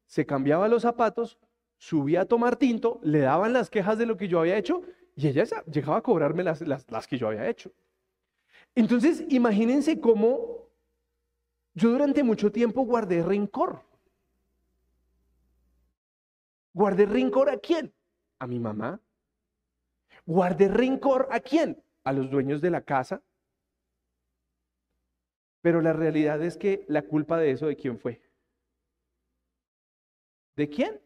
[0.04, 1.38] se cambiaba los zapatos,
[1.76, 4.82] subía a tomar tinto, le daban las quejas de lo que yo había hecho
[5.14, 7.70] y ella llegaba a cobrarme las, las, que yo había hecho.
[8.74, 10.66] Entonces, imagínense cómo
[11.74, 13.84] yo durante mucho tiempo guardé rencor.
[16.74, 17.94] ¿Guardé rencor a quién?
[18.40, 19.00] A mi mamá.
[20.26, 21.80] ¿Guardé rencor a quién?
[22.02, 23.22] A los dueños de la casa.
[25.60, 28.22] Pero la realidad es que la culpa de eso, ¿de quién fue?
[30.56, 31.00] ¿De quién?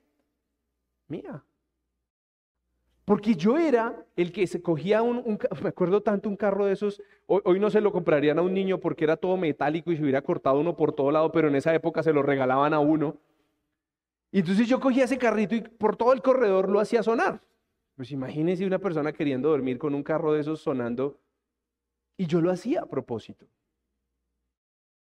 [1.08, 1.44] Mía.
[3.04, 7.02] Porque yo era el que se cogía un, me acuerdo tanto un carro de esos,
[7.26, 10.22] hoy, no se lo comprarían a un niño porque era todo metálico y se hubiera
[10.22, 13.18] cortado uno por todo lado, pero en esa época se lo regalaban a uno.
[14.30, 17.42] Y entonces yo cogía ese carrito y por todo el corredor lo hacía sonar.
[17.96, 21.20] Pues imagínense una persona queriendo dormir con un carro de esos sonando.
[22.16, 23.46] Y yo lo hacía a propósito.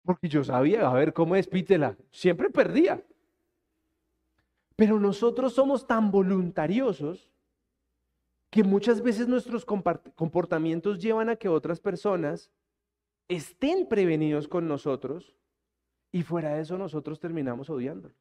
[0.05, 1.97] Porque yo sabía, a ver, ¿cómo es Pítela?
[2.11, 3.03] Siempre perdía.
[4.75, 7.31] Pero nosotros somos tan voluntariosos
[8.51, 12.51] que muchas veces nuestros comportamientos llevan a que otras personas
[13.27, 15.35] estén prevenidos con nosotros
[16.11, 18.15] y fuera de eso nosotros terminamos odiándolos.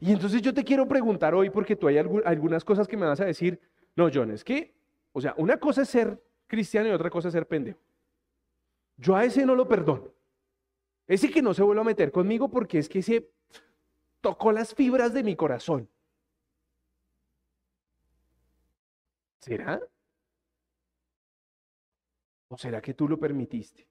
[0.00, 3.20] Y entonces yo te quiero preguntar hoy, porque tú hay algunas cosas que me vas
[3.20, 3.60] a decir,
[3.96, 4.74] no, John, es que,
[5.12, 7.78] o sea, una cosa es ser cristiano y otra cosa es ser pendejo.
[8.96, 10.12] Yo a ese no lo perdono.
[11.06, 13.30] Ese que no se vuelva a meter conmigo porque es que se
[14.20, 15.88] tocó las fibras de mi corazón.
[19.40, 19.80] ¿Será?
[22.48, 23.86] ¿O será que tú lo permitiste?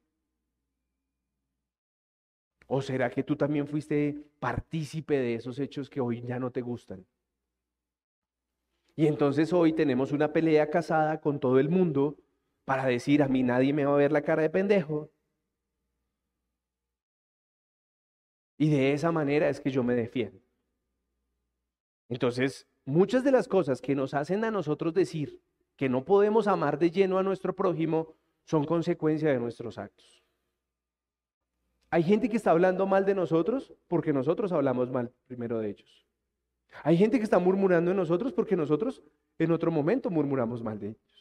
[2.66, 6.62] ¿O será que tú también fuiste partícipe de esos hechos que hoy ya no te
[6.62, 7.06] gustan?
[8.96, 12.18] Y entonces hoy tenemos una pelea casada con todo el mundo
[12.66, 15.12] para decir a mí nadie me va a ver la cara de pendejo.
[18.58, 20.40] Y de esa manera es que yo me defiendo.
[22.10, 25.42] Entonces, muchas de las cosas que nos hacen a nosotros decir
[25.76, 30.24] que no podemos amar de lleno a nuestro prójimo son consecuencia de nuestros actos.
[31.90, 36.08] Hay gente que está hablando mal de nosotros porque nosotros hablamos mal primero de ellos.
[36.84, 39.04] Hay gente que está murmurando de nosotros porque nosotros
[39.38, 41.13] en otro momento murmuramos mal de ellos.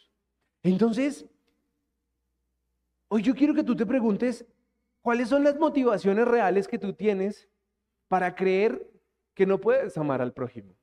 [0.63, 1.27] Entonces,
[3.09, 4.45] hoy yo quiero que tú te preguntes,
[5.01, 7.49] ¿cuáles son las motivaciones reales que tú tienes
[8.13, 8.93] para creer
[9.35, 10.75] que no puedes amar al prójimo.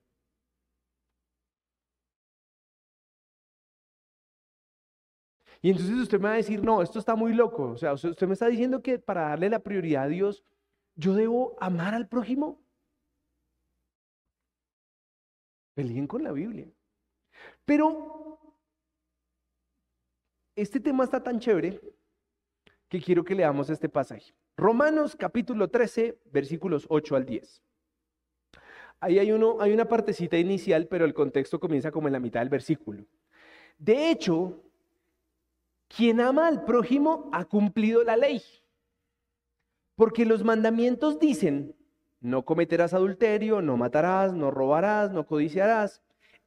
[5.62, 7.72] Y entonces usted me va a decir, no, esto está muy loco.
[7.72, 10.44] O sea, usted me está diciendo que para darle la prioridad a Dios,
[10.96, 12.60] yo debo amar al prójimo.
[15.76, 16.68] Peleen con la Biblia.
[17.66, 18.29] Pero
[20.62, 21.80] este tema está tan chévere
[22.88, 24.34] que quiero que leamos este pasaje.
[24.58, 27.64] Romanos capítulo 13, versículos 8 al 10.
[29.00, 32.42] Ahí hay, uno, hay una partecita inicial, pero el contexto comienza como en la mitad
[32.42, 33.06] del versículo.
[33.78, 34.62] De hecho,
[35.88, 38.42] quien ama al prójimo ha cumplido la ley.
[39.96, 41.76] Porque los mandamientos dicen,
[42.20, 46.02] no cometerás adulterio, no matarás, no robarás, no codiciarás.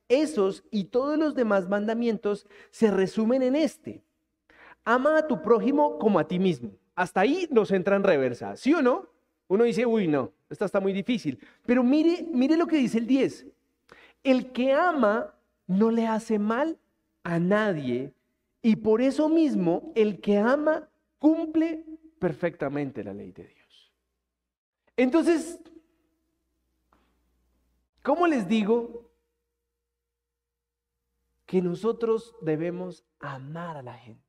[0.08, 4.02] Esos y todos los demás mandamientos se resumen en este.
[4.84, 6.72] Ama a tu prójimo como a ti mismo.
[6.94, 9.08] Hasta ahí nos entra en reversa, ¿sí o no?
[9.48, 11.38] Uno dice, uy, no, esta está muy difícil.
[11.66, 13.46] Pero mire, mire lo que dice el 10.
[14.24, 15.34] El que ama
[15.66, 16.78] no le hace mal
[17.22, 18.12] a nadie
[18.62, 20.88] y por eso mismo el que ama
[21.18, 21.84] cumple
[22.18, 23.92] perfectamente la ley de Dios.
[24.96, 25.58] Entonces,
[28.02, 29.10] ¿cómo les digo
[31.52, 34.26] que nosotros debemos amar a la gente?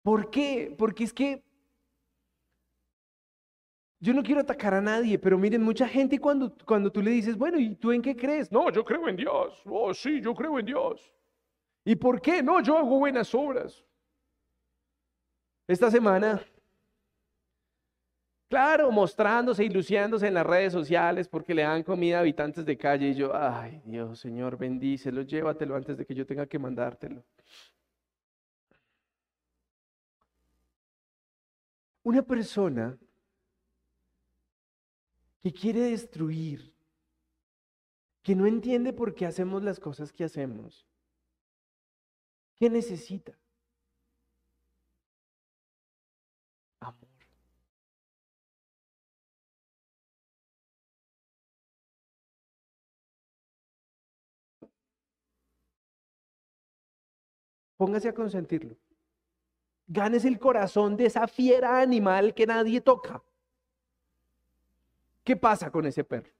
[0.00, 0.72] ¿Por qué?
[0.78, 1.42] Porque es que
[3.98, 7.36] yo no quiero atacar a nadie, pero miren, mucha gente cuando, cuando tú le dices,
[7.36, 8.52] bueno, ¿y tú en qué crees?
[8.52, 9.60] No, yo creo en Dios.
[9.64, 11.12] Oh, sí, yo creo en Dios.
[11.84, 12.40] ¿Y por qué?
[12.40, 13.84] No, yo hago buenas obras.
[15.66, 16.40] Esta semana,
[18.50, 22.76] claro, mostrándose y luciándose en las redes sociales porque le dan comida a habitantes de
[22.76, 27.24] calle y yo, ay Dios, Señor, bendícelo, llévatelo antes de que yo tenga que mandártelo.
[32.02, 32.98] Una persona
[35.42, 36.74] que quiere destruir,
[38.22, 40.86] que no entiende por qué hacemos las cosas que hacemos.
[42.56, 43.39] ¿Qué necesita?
[57.80, 58.76] Póngase a consentirlo.
[59.86, 63.22] Ganes el corazón de esa fiera animal que nadie toca.
[65.24, 66.30] ¿Qué pasa con ese perro?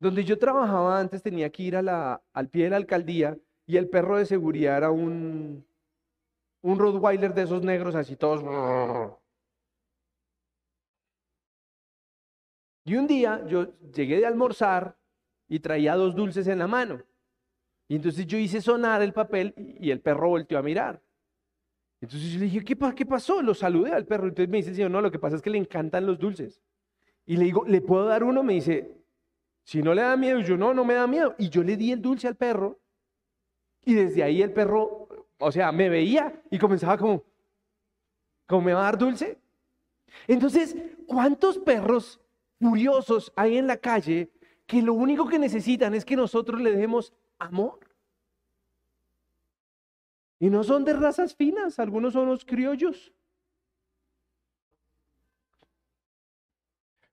[0.00, 3.36] Donde yo trabajaba antes tenía que ir al pie de la alcaldía
[3.66, 5.66] y el perro de seguridad era un,
[6.62, 8.40] un Rottweiler de esos negros así todos.
[12.84, 14.96] Y un día yo llegué de almorzar
[15.48, 17.02] y traía dos dulces en la mano.
[17.88, 21.00] Y entonces yo hice sonar el papel y el perro volteó a mirar.
[22.00, 23.40] Entonces yo le dije, ¿qué, qué pasó?
[23.42, 24.28] Lo saludé al perro.
[24.28, 26.60] Entonces me dice, señor, no, lo que pasa es que le encantan los dulces.
[27.24, 28.42] Y le digo, ¿le puedo dar uno?
[28.42, 28.96] Me dice,
[29.64, 31.34] si no le da miedo, yo no, no me da miedo.
[31.38, 32.78] Y yo le di el dulce al perro.
[33.84, 35.08] Y desde ahí el perro,
[35.38, 37.24] o sea, me veía y comenzaba como,
[38.46, 39.38] ¿cómo me va a dar dulce?
[40.26, 40.76] Entonces,
[41.06, 42.20] ¿cuántos perros
[42.60, 44.30] furiosos hay en la calle
[44.66, 47.80] que lo único que necesitan es que nosotros le demos amor?
[50.38, 53.12] Y no son de razas finas, algunos son los criollos.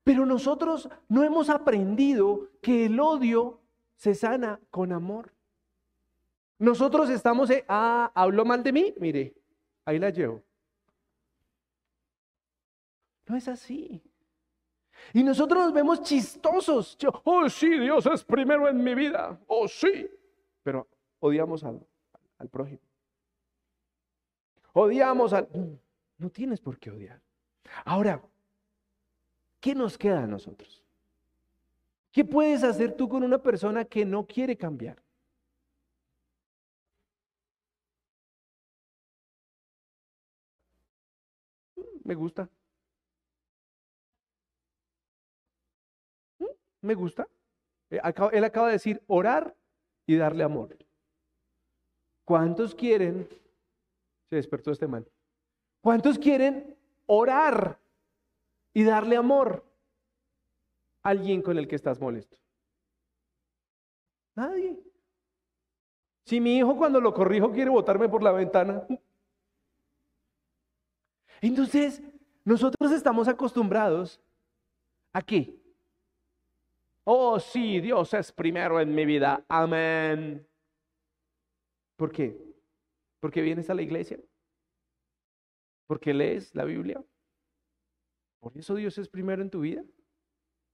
[0.03, 3.61] Pero nosotros no hemos aprendido que el odio
[3.95, 5.33] se sana con amor.
[6.59, 9.35] Nosotros estamos, ah, habló mal de mí, mire,
[9.85, 10.43] ahí la llevo.
[13.25, 14.01] No es así.
[15.11, 16.97] Y nosotros nos vemos chistosos.
[17.23, 19.39] oh, sí, Dios es primero en mi vida.
[19.47, 20.09] Oh, sí.
[20.63, 20.87] Pero
[21.19, 21.85] odiamos al,
[22.37, 22.79] al prójimo.
[24.73, 25.47] Odiamos al...
[26.17, 27.21] No tienes por qué odiar.
[27.85, 28.21] Ahora,
[29.59, 30.83] ¿qué nos queda a nosotros?
[32.11, 35.01] ¿Qué puedes hacer tú con una persona que no quiere cambiar?
[42.03, 42.49] Me gusta.
[46.83, 47.27] Me gusta.
[47.89, 47.99] Eh,
[48.31, 49.55] él acaba de decir orar
[50.05, 50.77] y darle amor.
[52.23, 53.27] ¿Cuántos quieren
[54.33, 55.07] se despertó este man.
[55.81, 56.75] ¿Cuántos quieren
[57.05, 57.79] orar
[58.73, 59.63] y darle amor
[61.03, 62.35] a alguien con el que estás molesto?
[64.33, 64.81] Nadie.
[66.25, 68.87] Si mi hijo cuando lo corrijo quiere botarme por la ventana.
[71.39, 72.01] Entonces,
[72.43, 74.19] nosotros estamos acostumbrados
[75.11, 75.62] a qué?
[77.05, 79.43] Oh, sí, Dios es primero en mi vida.
[79.49, 80.47] Amén.
[81.97, 82.37] ¿Por qué?
[83.19, 84.19] ¿Por qué vienes a la iglesia?
[85.87, 87.03] ¿Por qué lees la Biblia?
[88.39, 89.83] ¿Por eso Dios es primero en tu vida?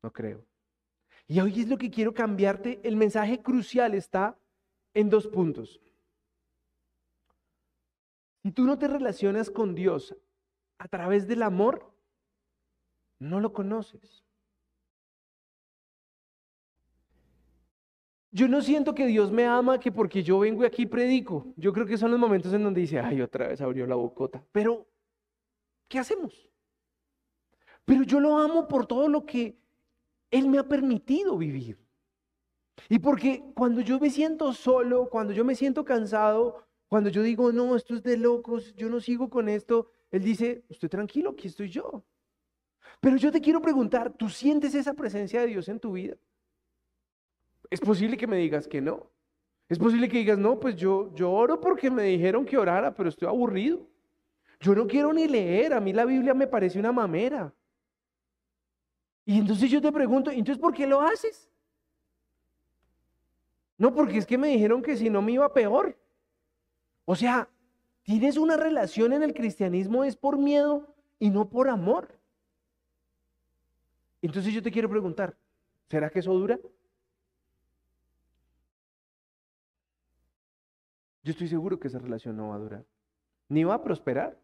[0.03, 0.45] No creo.
[1.27, 2.79] Y hoy es lo que quiero cambiarte.
[2.83, 4.37] El mensaje crucial está
[4.93, 5.79] en dos puntos.
[8.41, 10.15] Si tú no te relacionas con Dios
[10.79, 11.93] a través del amor,
[13.19, 14.23] no lo conoces.
[18.39, 21.51] Yo no siento que Dios me ama que porque yo vengo aquí predico.
[21.57, 24.41] Yo creo que son los momentos en donde dice, ay, otra vez abrió la bocota.
[24.53, 24.87] Pero,
[25.89, 26.49] ¿qué hacemos?
[27.83, 29.59] Pero yo lo amo por todo lo que
[30.31, 31.77] Él me ha permitido vivir.
[32.87, 37.51] Y porque cuando yo me siento solo, cuando yo me siento cansado, cuando yo digo,
[37.51, 41.49] no, esto es de locos, yo no sigo con esto, Él dice, estoy tranquilo, aquí
[41.49, 42.05] estoy yo.
[43.01, 46.15] Pero yo te quiero preguntar, ¿tú sientes esa presencia de Dios en tu vida?
[47.69, 49.09] Es posible que me digas que no.
[49.67, 53.09] Es posible que digas, no, pues yo, yo oro porque me dijeron que orara, pero
[53.09, 53.87] estoy aburrido.
[54.59, 57.53] Yo no quiero ni leer, a mí la Biblia me parece una mamera.
[59.25, 61.49] Y entonces yo te pregunto, entonces ¿por qué lo haces?
[63.77, 65.97] No, porque es que me dijeron que si no me iba peor.
[67.05, 67.47] O sea,
[68.01, 72.19] tienes una relación en el cristianismo es por miedo y no por amor.
[74.21, 75.37] Entonces yo te quiero preguntar,
[75.89, 76.59] ¿será que eso dura?
[81.29, 82.85] Yo estoy seguro que esa relación no va a durar,
[83.49, 84.35] ni va a prosperar.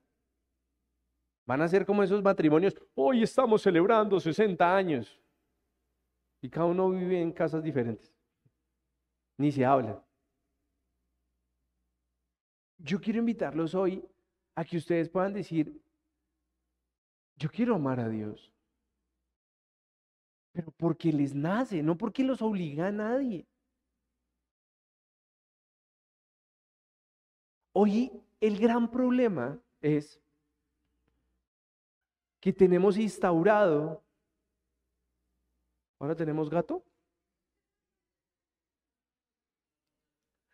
[1.48, 5.20] Van a ser como esos matrimonios, hoy estamos celebrando 60 años
[6.42, 8.14] y cada uno vive en casas diferentes,
[9.36, 10.00] ni se habla.
[12.78, 14.08] Yo quiero invitarlos hoy
[14.54, 15.82] a que ustedes puedan decir,
[17.36, 18.54] yo quiero amar a Dios,
[20.52, 23.48] pero porque les nace, no porque los obliga a nadie.
[27.78, 28.10] Hoy
[28.40, 30.22] el gran problema es
[32.40, 34.02] que tenemos instaurado,
[36.00, 36.86] ahora tenemos gato.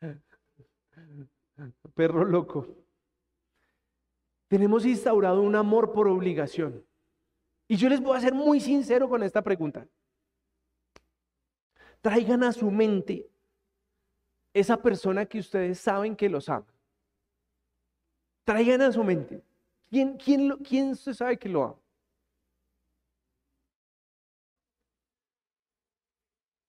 [1.93, 2.67] Perro loco.
[4.47, 6.83] Tenemos instaurado un amor por obligación.
[7.67, 9.87] Y yo les voy a ser muy sincero con esta pregunta.
[12.01, 13.29] Traigan a su mente
[14.55, 16.70] esa persona que ustedes saben que los ama.
[18.43, 19.43] Traigan a su mente.
[19.89, 21.75] ¿Quién, se sabe que lo ama?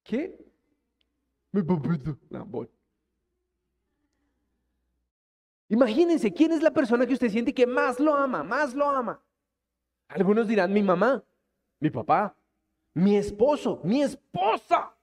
[0.03, 0.45] ¿Qué?
[1.53, 2.19] Mi papito.
[2.31, 2.69] No, voy.
[5.69, 9.23] Imagínense, ¿quién es la persona que usted siente que más lo ama, más lo ama?
[10.09, 11.25] Algunos dirán mi mamá,
[11.81, 12.37] mi papá,
[12.93, 14.95] mi esposo, mi esposa,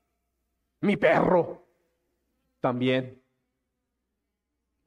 [0.82, 1.66] mi perro,
[2.60, 3.20] también.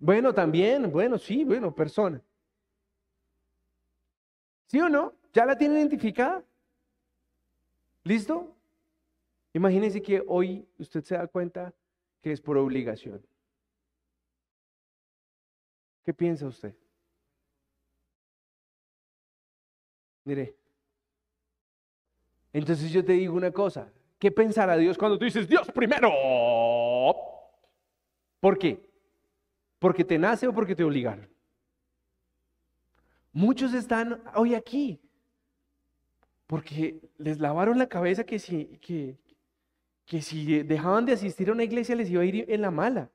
[0.02, 2.20] Bueno, también, bueno, sí, bueno, persona.
[4.66, 5.14] ¿Sí o no?
[5.32, 6.42] ¿Ya la tienen identificada?
[8.02, 8.52] ¿Listo?
[9.52, 11.72] Imagínense que hoy usted se da cuenta
[12.20, 13.24] que es por obligación.
[16.04, 16.74] ¿Qué piensa usted?
[20.24, 20.56] Mire,
[22.52, 23.88] entonces yo te digo una cosa,
[24.18, 26.10] ¿qué pensará Dios cuando tú dices Dios primero?
[28.40, 28.91] ¿Por qué?
[29.82, 31.28] ¿Porque te nace o porque te obligaron?
[33.32, 35.00] Muchos están hoy aquí
[36.46, 39.18] porque les lavaron la cabeza que si, que,
[40.06, 43.10] que si dejaban de asistir a una iglesia les iba a ir en la mala.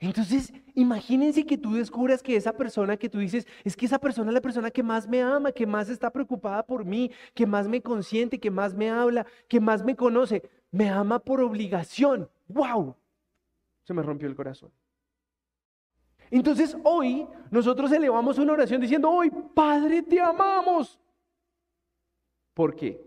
[0.00, 4.30] Entonces, imagínense que tú descubras que esa persona que tú dices, es que esa persona
[4.30, 7.68] es la persona que más me ama, que más está preocupada por mí, que más
[7.68, 12.30] me consiente, que más me habla, que más me conoce, me ama por obligación.
[12.48, 12.96] ¡Wow!
[13.82, 14.72] Se me rompió el corazón.
[16.38, 20.98] Entonces hoy nosotros elevamos una oración diciendo, hoy Padre te amamos.
[22.54, 23.00] ¿Por qué?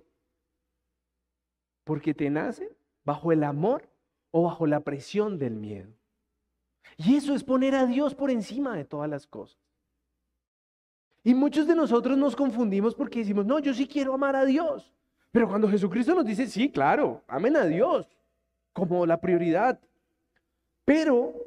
[1.84, 2.74] Porque te nace
[3.04, 3.90] bajo el amor
[4.32, 5.92] o bajo la presión del miedo.
[6.96, 9.60] Y eso es poner a Dios por encima de todas las cosas.
[11.22, 14.94] Y muchos de nosotros nos confundimos porque decimos, no, yo sí quiero amar a Dios.
[15.34, 18.08] Pero cuando Jesucristo nos dice, sí, claro, amen a Dios
[18.72, 19.82] como la prioridad.
[20.86, 21.47] Pero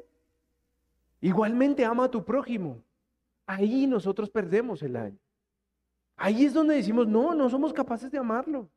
[1.21, 2.83] igualmente ama a tu prójimo.
[3.45, 5.19] Ahí nosotros perdemos el año.
[6.15, 8.69] Ahí es donde decimos, no, no somos capaces de amarlo.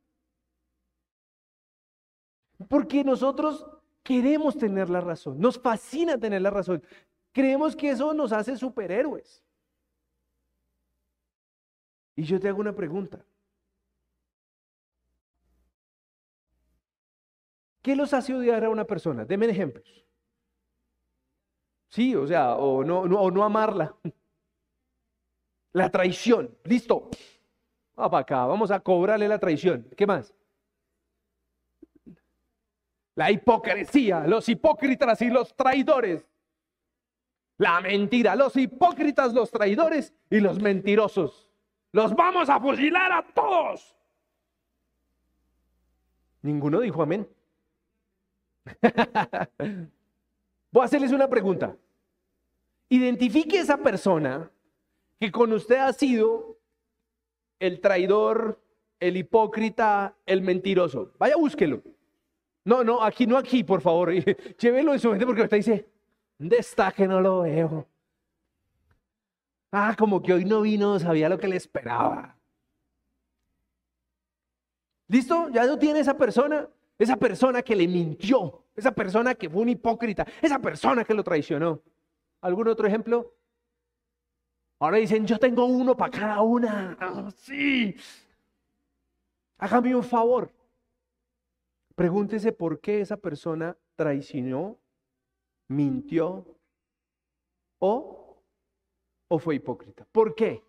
[2.69, 3.67] Porque nosotros
[4.03, 6.83] queremos tener la razón, nos fascina tener la razón.
[7.33, 9.43] Creemos que eso nos hace superhéroes.
[12.17, 13.25] Y yo te hago una pregunta.
[17.83, 19.25] ¿Qué los hace odiar a una persona?
[19.25, 20.07] Deme ejemplos.
[21.95, 23.95] Sí, o sea, o no, o no amarla.
[25.73, 26.51] La traición.
[26.65, 27.09] Listo.
[27.97, 29.87] Va para acá, vamos a cobrarle la traición.
[29.97, 30.35] ¿Qué más?
[33.15, 36.27] la hipocresía, los hipócritas y los traidores.
[37.59, 41.49] La mentira, los hipócritas, los traidores y los mentirosos.
[41.93, 43.95] Los vamos a fusilar a todos.
[46.43, 47.29] Ninguno dijo amén.
[50.73, 51.77] Voy a hacerles una pregunta.
[52.89, 54.51] Identifique esa persona
[55.19, 56.59] que con usted ha sido
[57.59, 58.61] el traidor,
[59.01, 61.13] el hipócrita, el mentiroso.
[61.19, 61.83] Vaya, búsquelo.
[62.65, 64.13] No, no, aquí no aquí, por favor.
[64.59, 65.89] Llévelo en su mente porque usted dice,
[66.39, 67.87] ¿dónde está no lo veo?
[69.73, 72.37] Ah, como que hoy no vino, sabía lo que le esperaba.
[75.09, 75.49] ¿Listo?
[75.51, 76.69] Ya no tiene esa persona,
[76.99, 81.23] esa persona que le mintió, esa persona que fue un hipócrita, esa persona que lo
[81.23, 81.83] traicionó.
[82.45, 83.33] ¿Algún otro ejemplo?
[84.79, 86.95] Ahora dicen, yo tengo uno para cada una.
[87.01, 87.97] Ah, sí.
[89.57, 90.53] Hágame un favor.
[91.95, 94.77] Pregúntese por qué esa persona traicionó,
[95.69, 96.45] mintió
[97.79, 98.37] o,
[99.29, 100.07] o fue hipócrita.
[100.13, 100.63] ¿Por qué?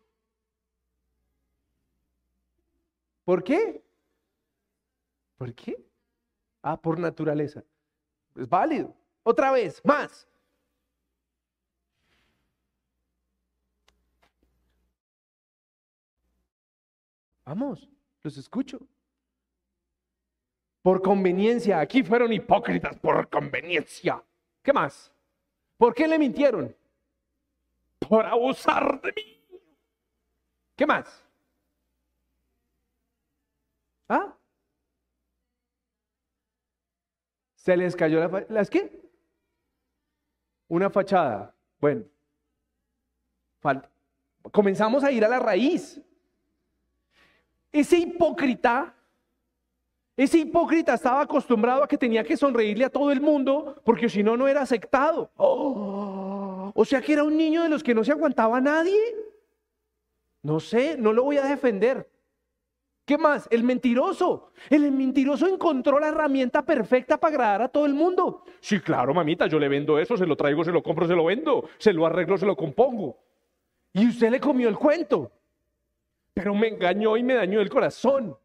[3.25, 3.83] ¿Por qué?
[5.37, 5.85] ¿Por qué?
[6.61, 7.65] Ah, por naturaleza.
[8.33, 8.95] Es válido.
[9.23, 10.25] Otra vez, más.
[17.45, 17.87] Vamos,
[18.23, 18.79] los escucho
[20.85, 21.79] por conveniencia.
[21.79, 24.23] Aquí fueron hipócritas por conveniencia.
[24.61, 25.11] ¿Qué más?
[25.77, 26.75] ¿Por qué le mintieron?
[28.07, 29.59] Por abusar de mí.
[30.75, 31.25] ¿Qué más?
[34.07, 34.31] ¿Ah?
[37.55, 39.01] Se les cayó la ¿Las qué?
[40.67, 41.51] Una fachada.
[41.79, 42.05] Bueno.
[43.59, 43.89] Falta.
[44.51, 45.99] Comenzamos a ir a la raíz.
[47.75, 48.95] Ese hipócrita
[50.17, 54.23] ese hipócrita estaba acostumbrado a que tenía que sonreírle a todo el mundo porque si
[54.23, 55.29] no, no era aceptado.
[55.35, 58.97] Oh, o sea que era un niño de los que no se aguantaba a nadie.
[60.41, 62.09] No sé, no lo voy a defender.
[63.03, 63.47] ¿Qué más?
[63.51, 64.51] El mentiroso.
[64.69, 68.45] El mentiroso encontró la herramienta perfecta para agradar a todo el mundo.
[68.61, 71.25] Sí, claro, mamita, yo le vendo eso, se lo traigo, se lo compro, se lo
[71.25, 73.17] vendo, se lo arreglo, se lo compongo.
[73.91, 75.29] Y usted le comió el cuento.
[76.35, 78.37] Pero me engañó y me dañó el corazón.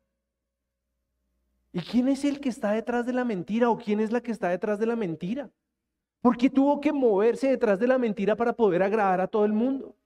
[1.72, 4.30] ¿Y quién es el que está detrás de la mentira o quién es la que
[4.30, 5.50] está detrás de la mentira?
[6.20, 9.96] Porque tuvo que moverse detrás de la mentira para poder agradar a todo el mundo.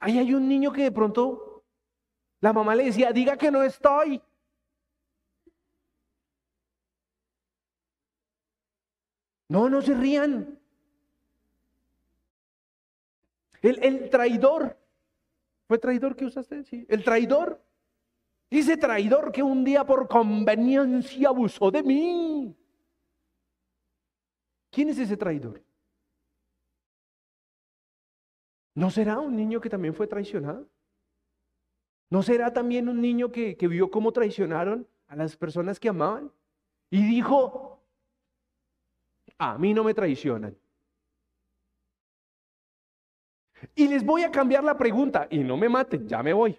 [0.00, 1.64] Ahí hay un niño que de pronto
[2.40, 4.20] la mamá le decía, diga que no estoy.
[9.48, 10.58] No, no se rían.
[13.62, 14.76] El, el traidor.
[15.66, 16.64] ¿Fue traidor que usaste?
[16.64, 16.86] Sí.
[16.88, 17.62] El traidor.
[18.50, 22.56] Dice traidor que un día por conveniencia abusó de mí.
[24.70, 25.62] ¿Quién es ese traidor?
[28.74, 30.68] ¿No será un niño que también fue traicionado?
[32.10, 36.30] ¿No será también un niño que, vio cómo traicionaron a las personas que amaban?
[36.90, 37.82] Y dijo,
[39.38, 40.56] a mí no me traicionan.
[43.74, 46.58] Y les voy a cambiar la pregunta y no me maten, ya me voy.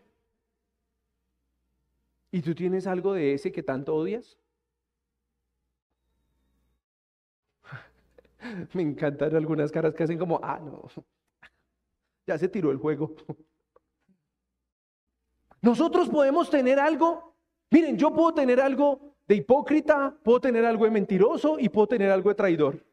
[2.31, 4.37] ¿Y tú tienes algo de ese que tanto odias?
[8.73, 10.87] Me encantan algunas caras que hacen como, ah, no,
[12.27, 13.15] ya se tiró el juego.
[15.61, 17.35] Nosotros podemos tener algo,
[17.71, 22.11] miren, yo puedo tener algo de hipócrita, puedo tener algo de mentiroso y puedo tener
[22.11, 22.86] algo de traidor.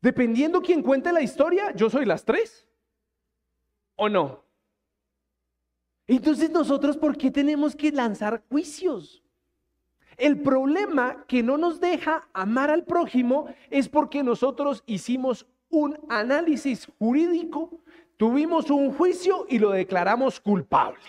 [0.00, 2.66] Dependiendo quién cuente la historia, yo soy las tres.
[3.96, 4.42] ¿O no?
[6.06, 9.22] Entonces nosotros, ¿por qué tenemos que lanzar juicios?
[10.16, 16.88] El problema que no nos deja amar al prójimo es porque nosotros hicimos un análisis
[16.98, 17.80] jurídico,
[18.16, 21.00] tuvimos un juicio y lo declaramos culpable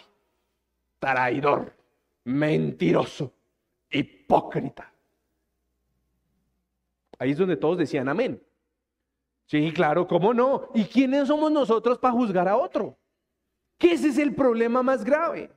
[1.02, 1.74] traidor,
[2.26, 3.34] mentiroso,
[3.89, 4.94] hipócrita.
[7.18, 8.42] Ahí es donde todos decían amén.
[9.52, 10.70] Sí, claro, ¿cómo no?
[10.74, 12.97] ¿Y quiénes somos nosotros para juzgar a otro?
[13.78, 15.52] Que ese es el problema más grave.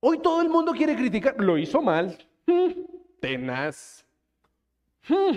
[0.00, 2.70] Hoy todo el mundo quiere criticar, lo hizo mal, mm,
[3.20, 4.04] tenaz.
[5.08, 5.36] Mm.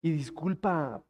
[0.00, 1.00] Y disculpa,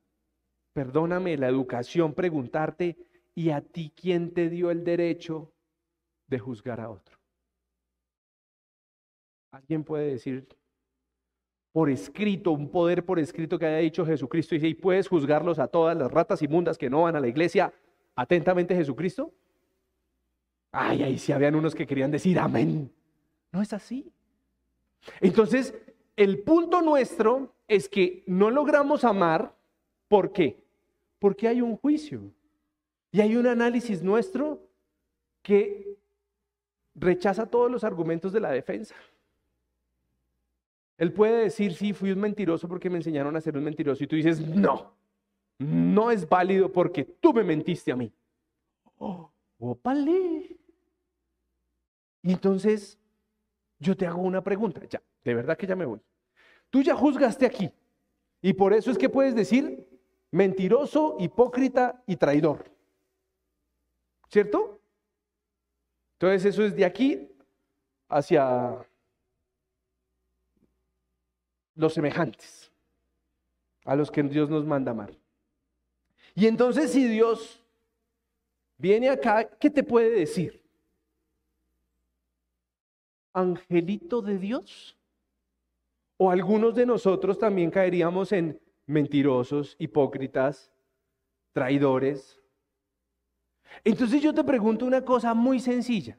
[0.74, 2.98] perdóname la educación, preguntarte,
[3.34, 5.50] ¿Y a ti quién te dio el derecho
[6.26, 7.18] de juzgar a otro?
[9.50, 10.46] ¿Alguien puede decir
[11.72, 15.96] por escrito, un poder por escrito que haya dicho Jesucristo y puedes juzgarlos a todas
[15.96, 17.72] las ratas inmundas que no van a la iglesia
[18.14, 19.32] atentamente Jesucristo?
[20.70, 22.90] Ay, ahí sí habían unos que querían decir amén.
[23.50, 24.10] No es así.
[25.20, 25.74] Entonces,
[26.16, 29.54] el punto nuestro es que no logramos amar.
[30.08, 30.62] ¿Por qué?
[31.18, 32.22] Porque hay un juicio.
[33.10, 34.62] Y hay un análisis nuestro
[35.42, 35.96] que
[36.94, 38.94] rechaza todos los argumentos de la defensa.
[40.99, 44.05] Él puede decir, sí, fui un mentiroso porque me enseñaron a ser un mentiroso.
[44.05, 44.95] Y tú dices, no,
[45.59, 48.12] no es válido porque tú me mentiste a mí.
[49.05, 50.57] Oh, ¡Opale!
[52.22, 53.01] Y entonces,
[53.80, 56.01] yo te hago una pregunta, ya, de verdad que ya me voy.
[56.70, 57.68] Tú ya juzgaste aquí.
[58.40, 59.84] Y por eso es que puedes decir
[60.30, 62.64] mentiroso, hipócrita y traidor.
[64.28, 64.80] ¿Cierto?
[66.14, 67.28] Entonces eso es de aquí
[68.09, 68.78] hacia
[71.74, 72.70] los semejantes,
[73.84, 75.12] a los que Dios nos manda amar.
[76.34, 77.62] Y entonces si Dios
[78.78, 80.62] viene acá, ¿qué te puede decir?
[83.32, 84.96] ¿Angelito de Dios?
[86.16, 90.70] O algunos de nosotros también caeríamos en mentirosos, hipócritas,
[91.52, 92.42] traidores,
[93.84, 96.18] entonces yo te pregunto una cosa muy sencilla.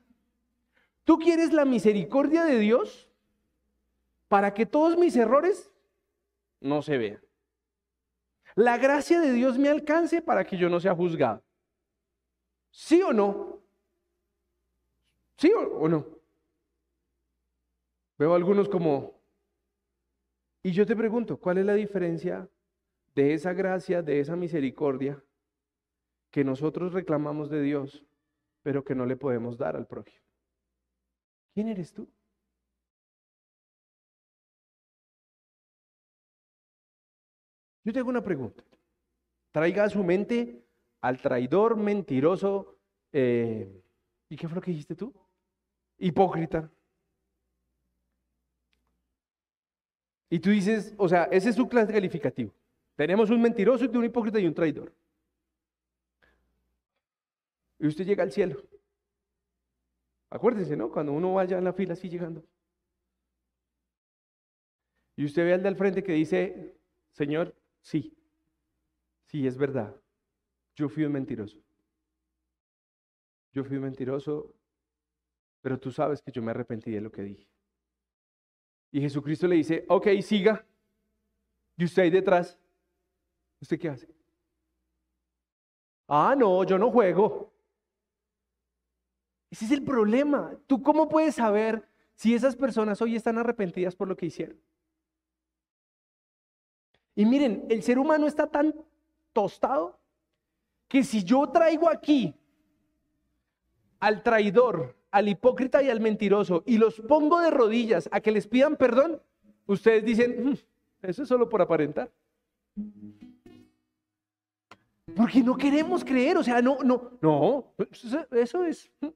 [1.04, 3.10] ¿Tú quieres la misericordia de Dios
[4.34, 5.72] para que todos mis errores
[6.60, 7.22] no se vean?
[8.56, 11.44] La gracia de Dios me alcance para que yo no sea juzgado.
[12.72, 13.62] ¿Sí o no?
[15.38, 16.08] ¿Sí o, no?
[18.18, 19.22] Veo algunos como...
[20.64, 22.50] Y yo te pregunto, ¿cuál es la diferencia
[23.14, 25.24] de esa gracia, de esa misericordia
[26.32, 28.04] que nosotros reclamamos de Dios,
[28.64, 30.26] pero que no le podemos dar al prójimo.
[31.54, 32.10] ¿Quién eres tú?
[37.84, 38.64] Yo te hago una pregunta.
[39.52, 40.64] Traiga a su mente
[41.02, 42.78] al traidor, mentiroso,
[43.12, 43.84] eh,
[44.30, 45.14] ¿y qué fue lo que dijiste tú?
[45.98, 46.72] Hipócrita.
[50.30, 52.52] Y tú dices, o sea, ese es su clase calificativo.
[52.96, 54.94] Tenemos un mentiroso, un hipócrita y un traidor.
[57.80, 58.64] y usted llega al cielo.
[60.30, 60.90] Acuérdense, ¿no?
[60.90, 62.42] Cuando uno vaya en la fila así llegando.
[65.18, 66.78] Y usted ve al del frente que dice,
[67.12, 67.54] Señor,
[67.84, 68.18] sí,
[69.26, 69.96] sí, es verdad.
[70.76, 71.60] Yo fui un mentiroso.
[73.52, 74.56] Yo fui un mentiroso,
[75.62, 77.48] pero tú sabes que yo me arrepentí de lo que dije.
[78.92, 80.66] Y Jesucristo le dice, ok, siga.
[81.78, 82.60] Y usted ahí detrás,
[83.60, 84.08] ¿usted qué hace?
[86.08, 87.54] Ah, no, yo no juego.
[89.50, 90.58] Ese es el problema.
[90.68, 94.60] ¿Tú cómo puedes saber si esas personas hoy están arrepentidas por lo que hicieron?
[97.16, 98.74] Y miren, el ser humano está tan
[99.34, 100.00] tostado
[100.88, 102.34] que si yo traigo aquí
[104.00, 108.48] al traidor, al hipócrita y al mentiroso y los pongo de rodillas a que les
[108.48, 109.22] pidan perdón,
[109.68, 110.54] ustedes dicen, mm,
[111.04, 112.12] eso es solo por aparentar.
[115.16, 117.74] Porque no queremos creer, o sea, no, no, no,
[118.32, 119.08] eso es, mm,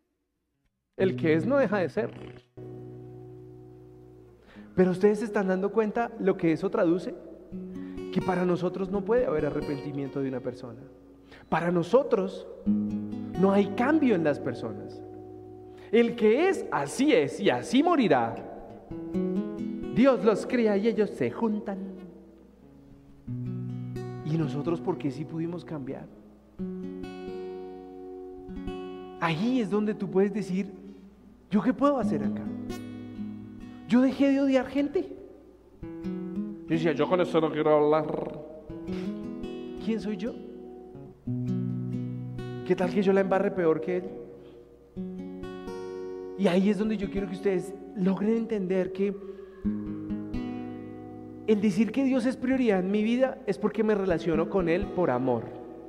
[0.97, 2.11] el que es no deja de ser.
[4.75, 7.15] Pero ustedes se están dando cuenta lo que eso traduce
[8.11, 10.79] que para nosotros no puede haber arrepentimiento de una persona.
[11.49, 15.01] Para nosotros no hay cambio en las personas.
[15.91, 18.35] El que es, así es y así morirá.
[19.95, 21.77] Dios los crea y ellos se juntan.
[24.25, 26.05] Y nosotros porque sí pudimos cambiar.
[29.19, 30.71] Ahí es donde tú puedes decir,
[31.49, 32.43] ¿yo qué puedo hacer acá?
[33.87, 35.16] Yo dejé de odiar gente.
[36.67, 38.05] Yo decía, yo con eso no quiero hablar.
[39.85, 40.33] ¿Quién soy yo?
[42.65, 44.03] ¿Qué tal que yo la embarre peor que él?
[46.37, 49.15] Y ahí es donde yo quiero que ustedes logren entender que
[51.47, 54.87] el decir que Dios es prioridad en mi vida es porque me relaciono con Él
[54.87, 55.45] por amor,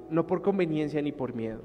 [0.09, 1.63] no por conveniencia ni por miedo.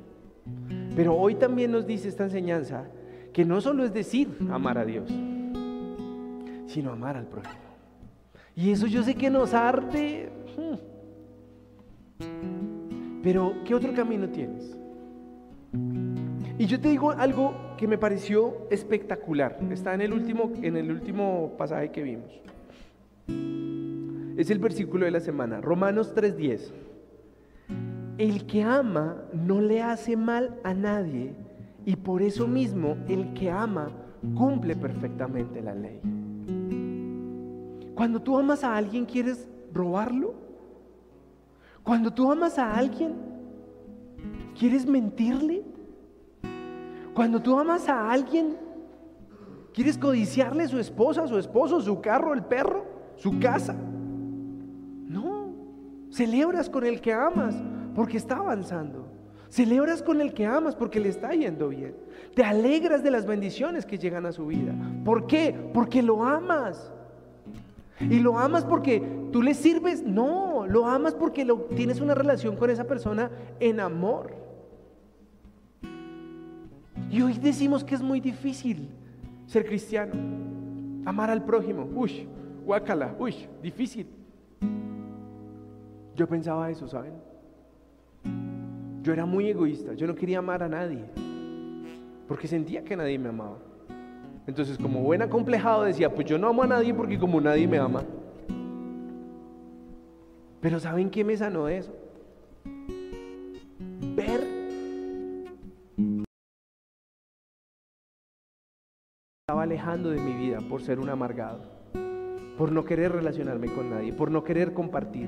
[0.96, 2.88] Pero hoy también nos dice esta enseñanza
[3.32, 5.08] que no solo es decir amar a Dios,
[6.66, 7.73] sino amar al prójimo.
[8.56, 10.30] Y eso yo sé que nos arde.
[13.24, 14.78] Pero, ¿qué otro camino tienes?
[16.60, 19.58] Y yo te digo algo que me pareció espectacular.
[19.72, 22.42] Está en el último, en el último pasaje que vimos.
[24.38, 26.72] Es el versículo de la semana, Romanos 3:10.
[28.18, 31.34] El que ama no le hace mal a nadie
[31.86, 33.90] y por eso mismo el que ama
[34.36, 36.00] cumple perfectamente la ley.
[37.96, 40.34] Cuando tú amas a alguien, ¿quieres robarlo?
[41.84, 43.14] Cuando tú amas a alguien,
[44.58, 45.64] ¿quieres mentirle?
[47.14, 48.58] Cuando tú amas a alguien,
[49.74, 52.86] ¿quieres codiciarle su esposa, su esposo, su carro, el perro,
[53.18, 53.76] su casa?
[55.08, 55.54] No,
[56.10, 57.56] celebras con el que amas
[57.94, 59.14] porque está avanzando.
[59.50, 61.96] Celebras con el que amas porque le está yendo bien.
[62.34, 64.74] Te alegras de las bendiciones que llegan a su vida.
[65.06, 65.54] ¿Por qué?
[65.74, 66.92] Porque lo amas.
[68.10, 69.02] Y lo amas porque
[69.32, 70.04] tú le sirves.
[70.04, 73.30] No, lo amas porque lo, tienes una relación con esa persona
[73.60, 74.36] en amor.
[77.10, 78.90] Y hoy decimos que es muy difícil
[79.46, 80.14] ser cristiano.
[81.06, 81.88] Amar al prójimo.
[81.94, 82.28] Uy,
[82.66, 83.16] guácala.
[83.20, 84.08] Uy, difícil.
[86.16, 87.14] Yo pensaba eso, ¿saben?
[89.02, 89.94] Yo era muy egoísta.
[89.94, 91.04] Yo no quería amar a nadie.
[92.28, 93.58] Porque sentía que nadie me amaba.
[94.46, 97.78] Entonces, como buen acomplejado, decía, pues yo no amo a nadie porque como nadie me
[97.78, 98.04] ama.
[100.60, 101.94] Pero ¿saben qué me sanó de eso?
[104.16, 104.64] Ver
[109.44, 111.60] estaba alejando de mi vida por ser un amargado,
[112.58, 115.28] por no querer relacionarme con nadie, por no querer compartir,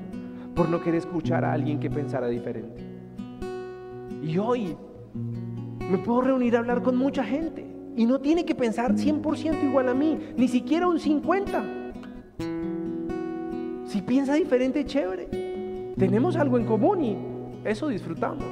[0.54, 2.82] por no querer escuchar a alguien que pensara diferente.
[4.22, 4.74] Y hoy
[5.90, 7.65] me puedo reunir a hablar con mucha gente.
[7.96, 11.64] Y no tiene que pensar 100% igual a mí, ni siquiera un 50.
[13.86, 15.94] Si piensa diferente, chévere.
[15.96, 17.16] Tenemos algo en común y
[17.64, 18.44] eso disfrutamos.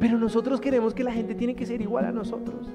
[0.00, 2.66] Pero nosotros queremos que la gente tiene que ser igual a nosotros.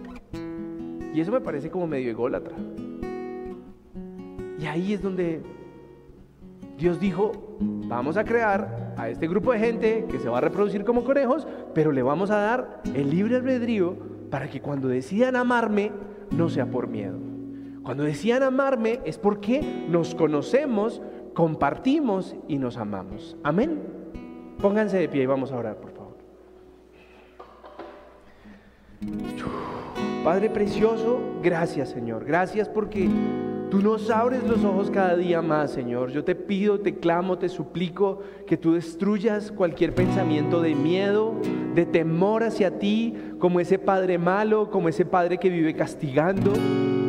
[1.13, 2.55] Y eso me parece como medio ególatra.
[4.59, 5.41] Y ahí es donde
[6.77, 10.86] Dios dijo, vamos a crear a este grupo de gente que se va a reproducir
[10.86, 15.91] como conejos, pero le vamos a dar el libre albedrío para que cuando decidan amarme
[16.31, 17.19] no sea por miedo.
[17.84, 21.03] Cuando decidan amarme es porque nos conocemos,
[21.36, 23.38] compartimos y nos amamos.
[23.43, 23.79] Amén.
[24.59, 26.17] Pónganse de pie y vamos a orar, por favor.
[30.23, 32.25] Padre precioso, gracias Señor.
[32.25, 33.07] Gracias porque
[33.73, 36.11] Tú nos abres los ojos cada día más, Señor.
[36.11, 41.34] Yo te pido, te clamo, te suplico que tú destruyas cualquier pensamiento de miedo,
[41.73, 46.53] de temor hacia ti, como ese padre malo, como ese padre que vive castigando.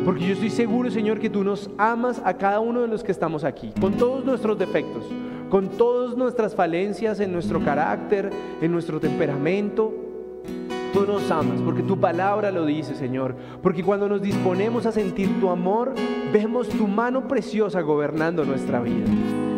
[0.03, 3.13] Porque yo estoy seguro, Señor, que tú nos amas a cada uno de los que
[3.13, 5.05] estamos aquí, con todos nuestros defectos,
[5.49, 8.31] con todas nuestras falencias en nuestro carácter,
[8.61, 9.93] en nuestro temperamento
[10.91, 13.33] tú nos amas, porque tu palabra lo dice, Señor.
[13.63, 15.93] Porque cuando nos disponemos a sentir tu amor,
[16.33, 19.05] vemos tu mano preciosa gobernando nuestra vida.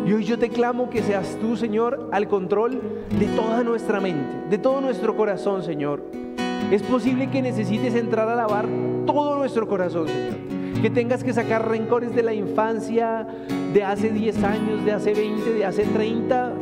[0.06, 2.80] Y hoy yo te clamo que seas tú, Señor, al control
[3.18, 6.27] de toda nuestra mente, de todo nuestro corazón, Señor.
[6.70, 8.66] Es posible que necesites entrar a lavar
[9.06, 10.82] todo nuestro corazón, Señor.
[10.82, 13.26] Que tengas que sacar rencores de la infancia,
[13.72, 16.54] de hace 10 años, de hace 20, de hace 30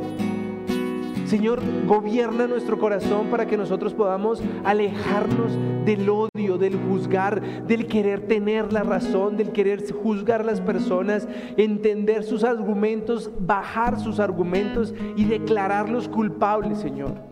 [1.26, 8.28] Señor, gobierna nuestro corazón para que nosotros podamos alejarnos del odio, del juzgar, del querer
[8.28, 11.26] tener la razón, del querer juzgar a las personas,
[11.56, 17.25] entender sus argumentos, bajar sus argumentos y declararlos culpables, Señor.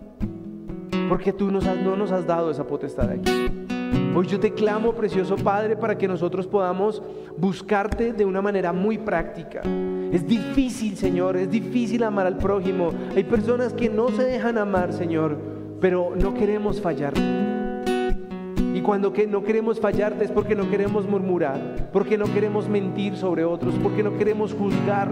[1.09, 1.61] Porque tú no
[1.97, 3.31] nos has dado esa potestad aquí.
[4.17, 7.03] Hoy yo te clamo, precioso Padre, para que nosotros podamos
[7.37, 9.63] buscarte de una manera muy práctica.
[10.13, 12.93] Es difícil, Señor, es difícil amar al prójimo.
[13.17, 15.37] Hay personas que no se dejan amar, Señor,
[15.81, 17.21] pero no queremos fallarte.
[18.73, 23.17] Y cuando que no queremos fallarte es porque no queremos murmurar, porque no queremos mentir
[23.17, 25.11] sobre otros, porque no queremos juzgar.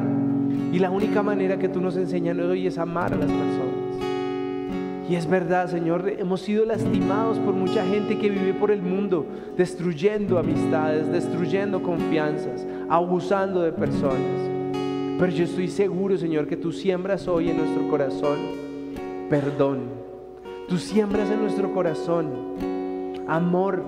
[0.72, 3.81] Y la única manera que tú nos enseñas hoy es amar a las personas.
[5.12, 9.26] Y es verdad, Señor, hemos sido lastimados por mucha gente que vive por el mundo,
[9.58, 14.40] destruyendo amistades, destruyendo confianzas, abusando de personas.
[15.18, 18.38] Pero yo estoy seguro, Señor, que tú siembras hoy en nuestro corazón
[19.28, 19.80] perdón.
[20.66, 23.84] Tú siembras en nuestro corazón amor.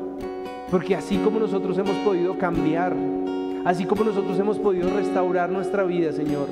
[0.70, 2.94] Porque así como nosotros hemos podido cambiar,
[3.64, 6.48] así como nosotros hemos podido restaurar nuestra vida, Señor,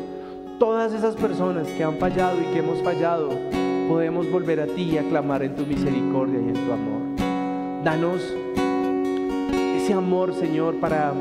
[0.58, 3.28] todas esas personas que han fallado y que hemos fallado,
[3.88, 7.82] podemos volver a ti y aclamar en tu misericordia y en tu amor.
[7.84, 8.34] Danos
[9.76, 11.12] ese amor, Señor, para,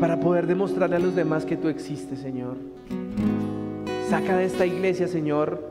[0.00, 2.56] para poder demostrarle a los demás que tú existes, Señor.
[4.08, 5.62] Saca de esta iglesia, Señor,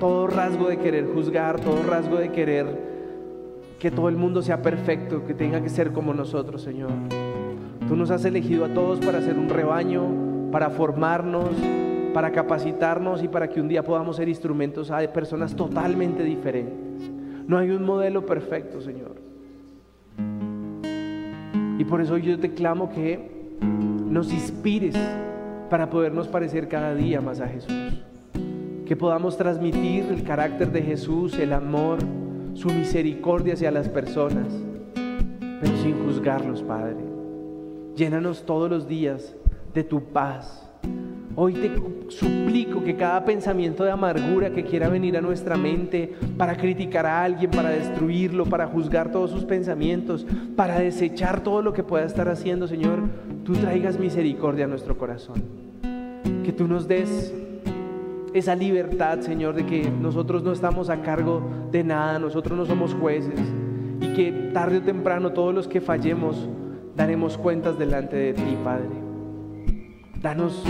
[0.00, 2.88] todo rasgo de querer juzgar, todo rasgo de querer
[3.78, 6.90] que todo el mundo sea perfecto, que tenga que ser como nosotros, Señor.
[7.86, 11.50] Tú nos has elegido a todos para ser un rebaño, para formarnos,
[12.12, 17.10] para capacitarnos y para que un día podamos ser instrumentos a personas totalmente diferentes.
[17.46, 19.16] No hay un modelo perfecto, Señor.
[21.78, 24.96] Y por eso yo te clamo que nos inspires
[25.70, 28.02] para podernos parecer cada día más a Jesús.
[28.84, 31.98] Que podamos transmitir el carácter de Jesús, el amor,
[32.54, 34.46] su misericordia hacia las personas,
[35.60, 36.96] pero sin juzgarlos, Padre.
[37.94, 39.36] Llénanos todos los días
[39.74, 40.67] de tu paz
[41.40, 41.70] Hoy te
[42.08, 47.22] suplico que cada pensamiento de amargura que quiera venir a nuestra mente para criticar a
[47.22, 50.26] alguien, para destruirlo, para juzgar todos sus pensamientos,
[50.56, 53.02] para desechar todo lo que pueda estar haciendo, Señor,
[53.44, 55.44] tú traigas misericordia a nuestro corazón.
[56.44, 57.32] Que tú nos des
[58.34, 62.94] esa libertad, Señor, de que nosotros no estamos a cargo de nada, nosotros no somos
[62.94, 63.38] jueces
[64.00, 66.48] y que tarde o temprano todos los que fallemos
[66.96, 68.88] daremos cuentas delante de ti, Padre.
[70.20, 70.64] Danos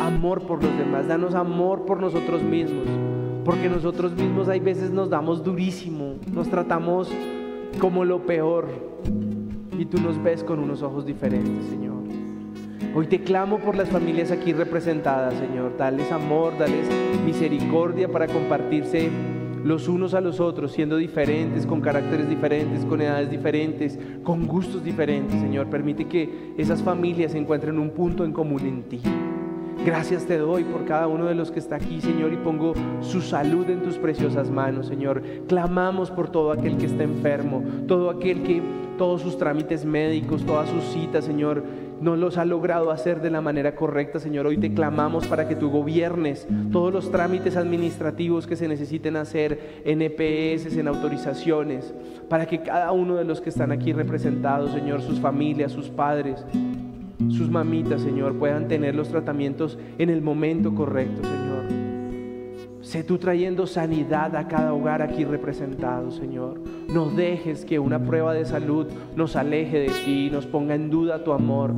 [0.00, 2.86] amor por los demás, danos amor por nosotros mismos,
[3.44, 7.10] porque nosotros mismos hay veces nos damos durísimo, nos tratamos
[7.78, 8.68] como lo peor
[9.78, 11.94] y tú nos ves con unos ojos diferentes, Señor.
[12.96, 15.76] Hoy te clamo por las familias aquí representadas, Señor.
[15.76, 16.88] Dales amor, dales
[17.26, 19.10] misericordia para compartirse
[19.64, 24.84] los unos a los otros, siendo diferentes, con caracteres diferentes, con edades diferentes, con gustos
[24.84, 25.66] diferentes, Señor.
[25.68, 29.00] Permite que esas familias encuentren un punto en común en ti.
[29.84, 33.20] Gracias te doy por cada uno de los que está aquí, Señor, y pongo su
[33.20, 35.22] salud en tus preciosas manos, Señor.
[35.46, 38.62] Clamamos por todo aquel que está enfermo, todo aquel que
[38.96, 41.64] todos sus trámites médicos, todas sus citas, Señor,
[42.00, 44.46] no los ha logrado hacer de la manera correcta, Señor.
[44.46, 49.82] Hoy te clamamos para que tú gobiernes todos los trámites administrativos que se necesiten hacer
[49.84, 51.94] en EPS, en autorizaciones,
[52.28, 56.44] para que cada uno de los que están aquí representados, Señor, sus familias, sus padres,
[57.30, 61.44] sus mamitas, Señor, puedan tener los tratamientos en el momento correcto, Señor.
[62.80, 66.60] Sé tú trayendo sanidad a cada hogar aquí representado, Señor.
[66.92, 68.86] No dejes que una prueba de salud
[69.16, 71.72] nos aleje de ti, nos ponga en duda tu amor.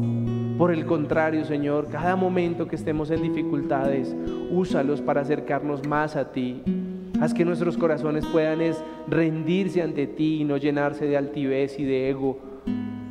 [0.58, 4.16] Por el contrario, Señor, cada momento que estemos en dificultades,
[4.50, 6.62] úsalos para acercarnos más a ti.
[7.20, 11.84] Haz que nuestros corazones puedan es rendirse ante ti y no llenarse de altivez y
[11.84, 12.38] de ego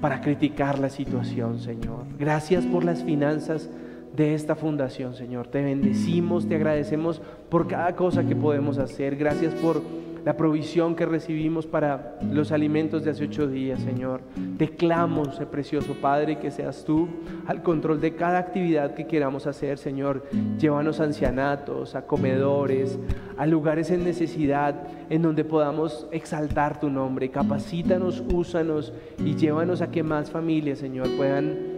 [0.05, 2.05] para criticar la situación, Señor.
[2.19, 3.71] Gracias por las finanzas
[4.15, 5.47] de esta fundación, Señor.
[5.47, 9.15] Te bendecimos, te agradecemos por cada cosa que podemos hacer.
[9.15, 9.81] Gracias por
[10.25, 14.21] la provisión que recibimos para los alimentos de hace ocho días, Señor.
[14.57, 17.07] Te clamo, ese precioso Padre, que seas tú
[17.45, 20.23] al control de cada actividad que queramos hacer, Señor.
[20.57, 22.97] Llévanos a ancianatos, a comedores,
[23.37, 27.29] a lugares en necesidad, en donde podamos exaltar tu nombre.
[27.29, 31.74] Capacítanos, úsanos y llévanos a que más familias, Señor, puedan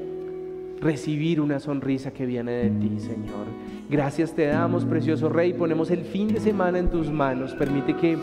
[0.80, 3.46] recibir una sonrisa que viene de ti, Señor.
[3.90, 5.54] Gracias te damos, precioso Rey.
[5.54, 7.54] Ponemos el fin de semana en tus manos.
[7.56, 8.18] Permite que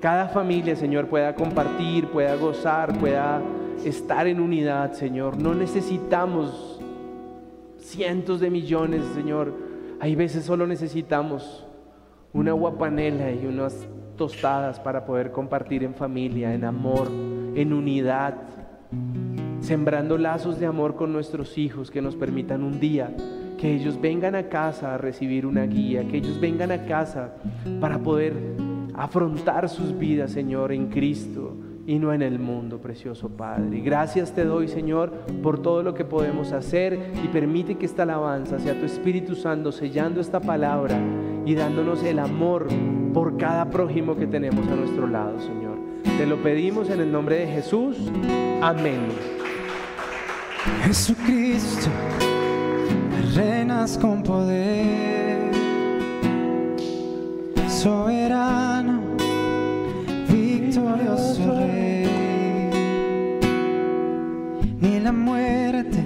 [0.00, 3.40] cada familia, Señor, pueda compartir, pueda gozar, pueda
[3.84, 5.38] estar en unidad, Señor.
[5.38, 6.80] No necesitamos
[7.78, 9.54] cientos de millones, Señor.
[10.00, 11.66] Hay veces solo necesitamos
[12.32, 13.86] una guapanela y unas
[14.16, 17.08] tostadas para poder compartir en familia, en amor,
[17.54, 18.34] en unidad
[19.62, 23.14] sembrando lazos de amor con nuestros hijos que nos permitan un día
[23.62, 27.36] que ellos vengan a casa a recibir una guía, que ellos vengan a casa
[27.80, 28.34] para poder
[28.92, 31.54] afrontar sus vidas, Señor, en Cristo
[31.86, 33.80] y no en el mundo, precioso Padre.
[33.80, 35.12] Gracias te doy, Señor,
[35.44, 39.70] por todo lo que podemos hacer y permite que esta alabanza sea tu Espíritu Santo
[39.70, 40.98] sellando esta palabra
[41.46, 42.66] y dándonos el amor
[43.14, 45.78] por cada prójimo que tenemos a nuestro lado, Señor.
[46.18, 47.96] Te lo pedimos en el nombre de Jesús.
[48.60, 49.41] Amén.
[50.84, 51.90] Jesucristo,
[53.34, 55.50] reinas con poder,
[57.68, 59.00] soberano,
[60.28, 62.70] victorioso rey,
[64.80, 66.01] ni la muerte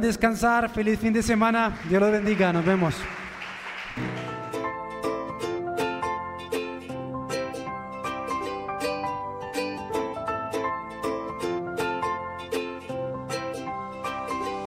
[0.00, 0.70] descansar.
[0.70, 1.78] Feliz fin de semana.
[1.88, 2.52] Dios los bendiga.
[2.52, 2.94] Nos vemos.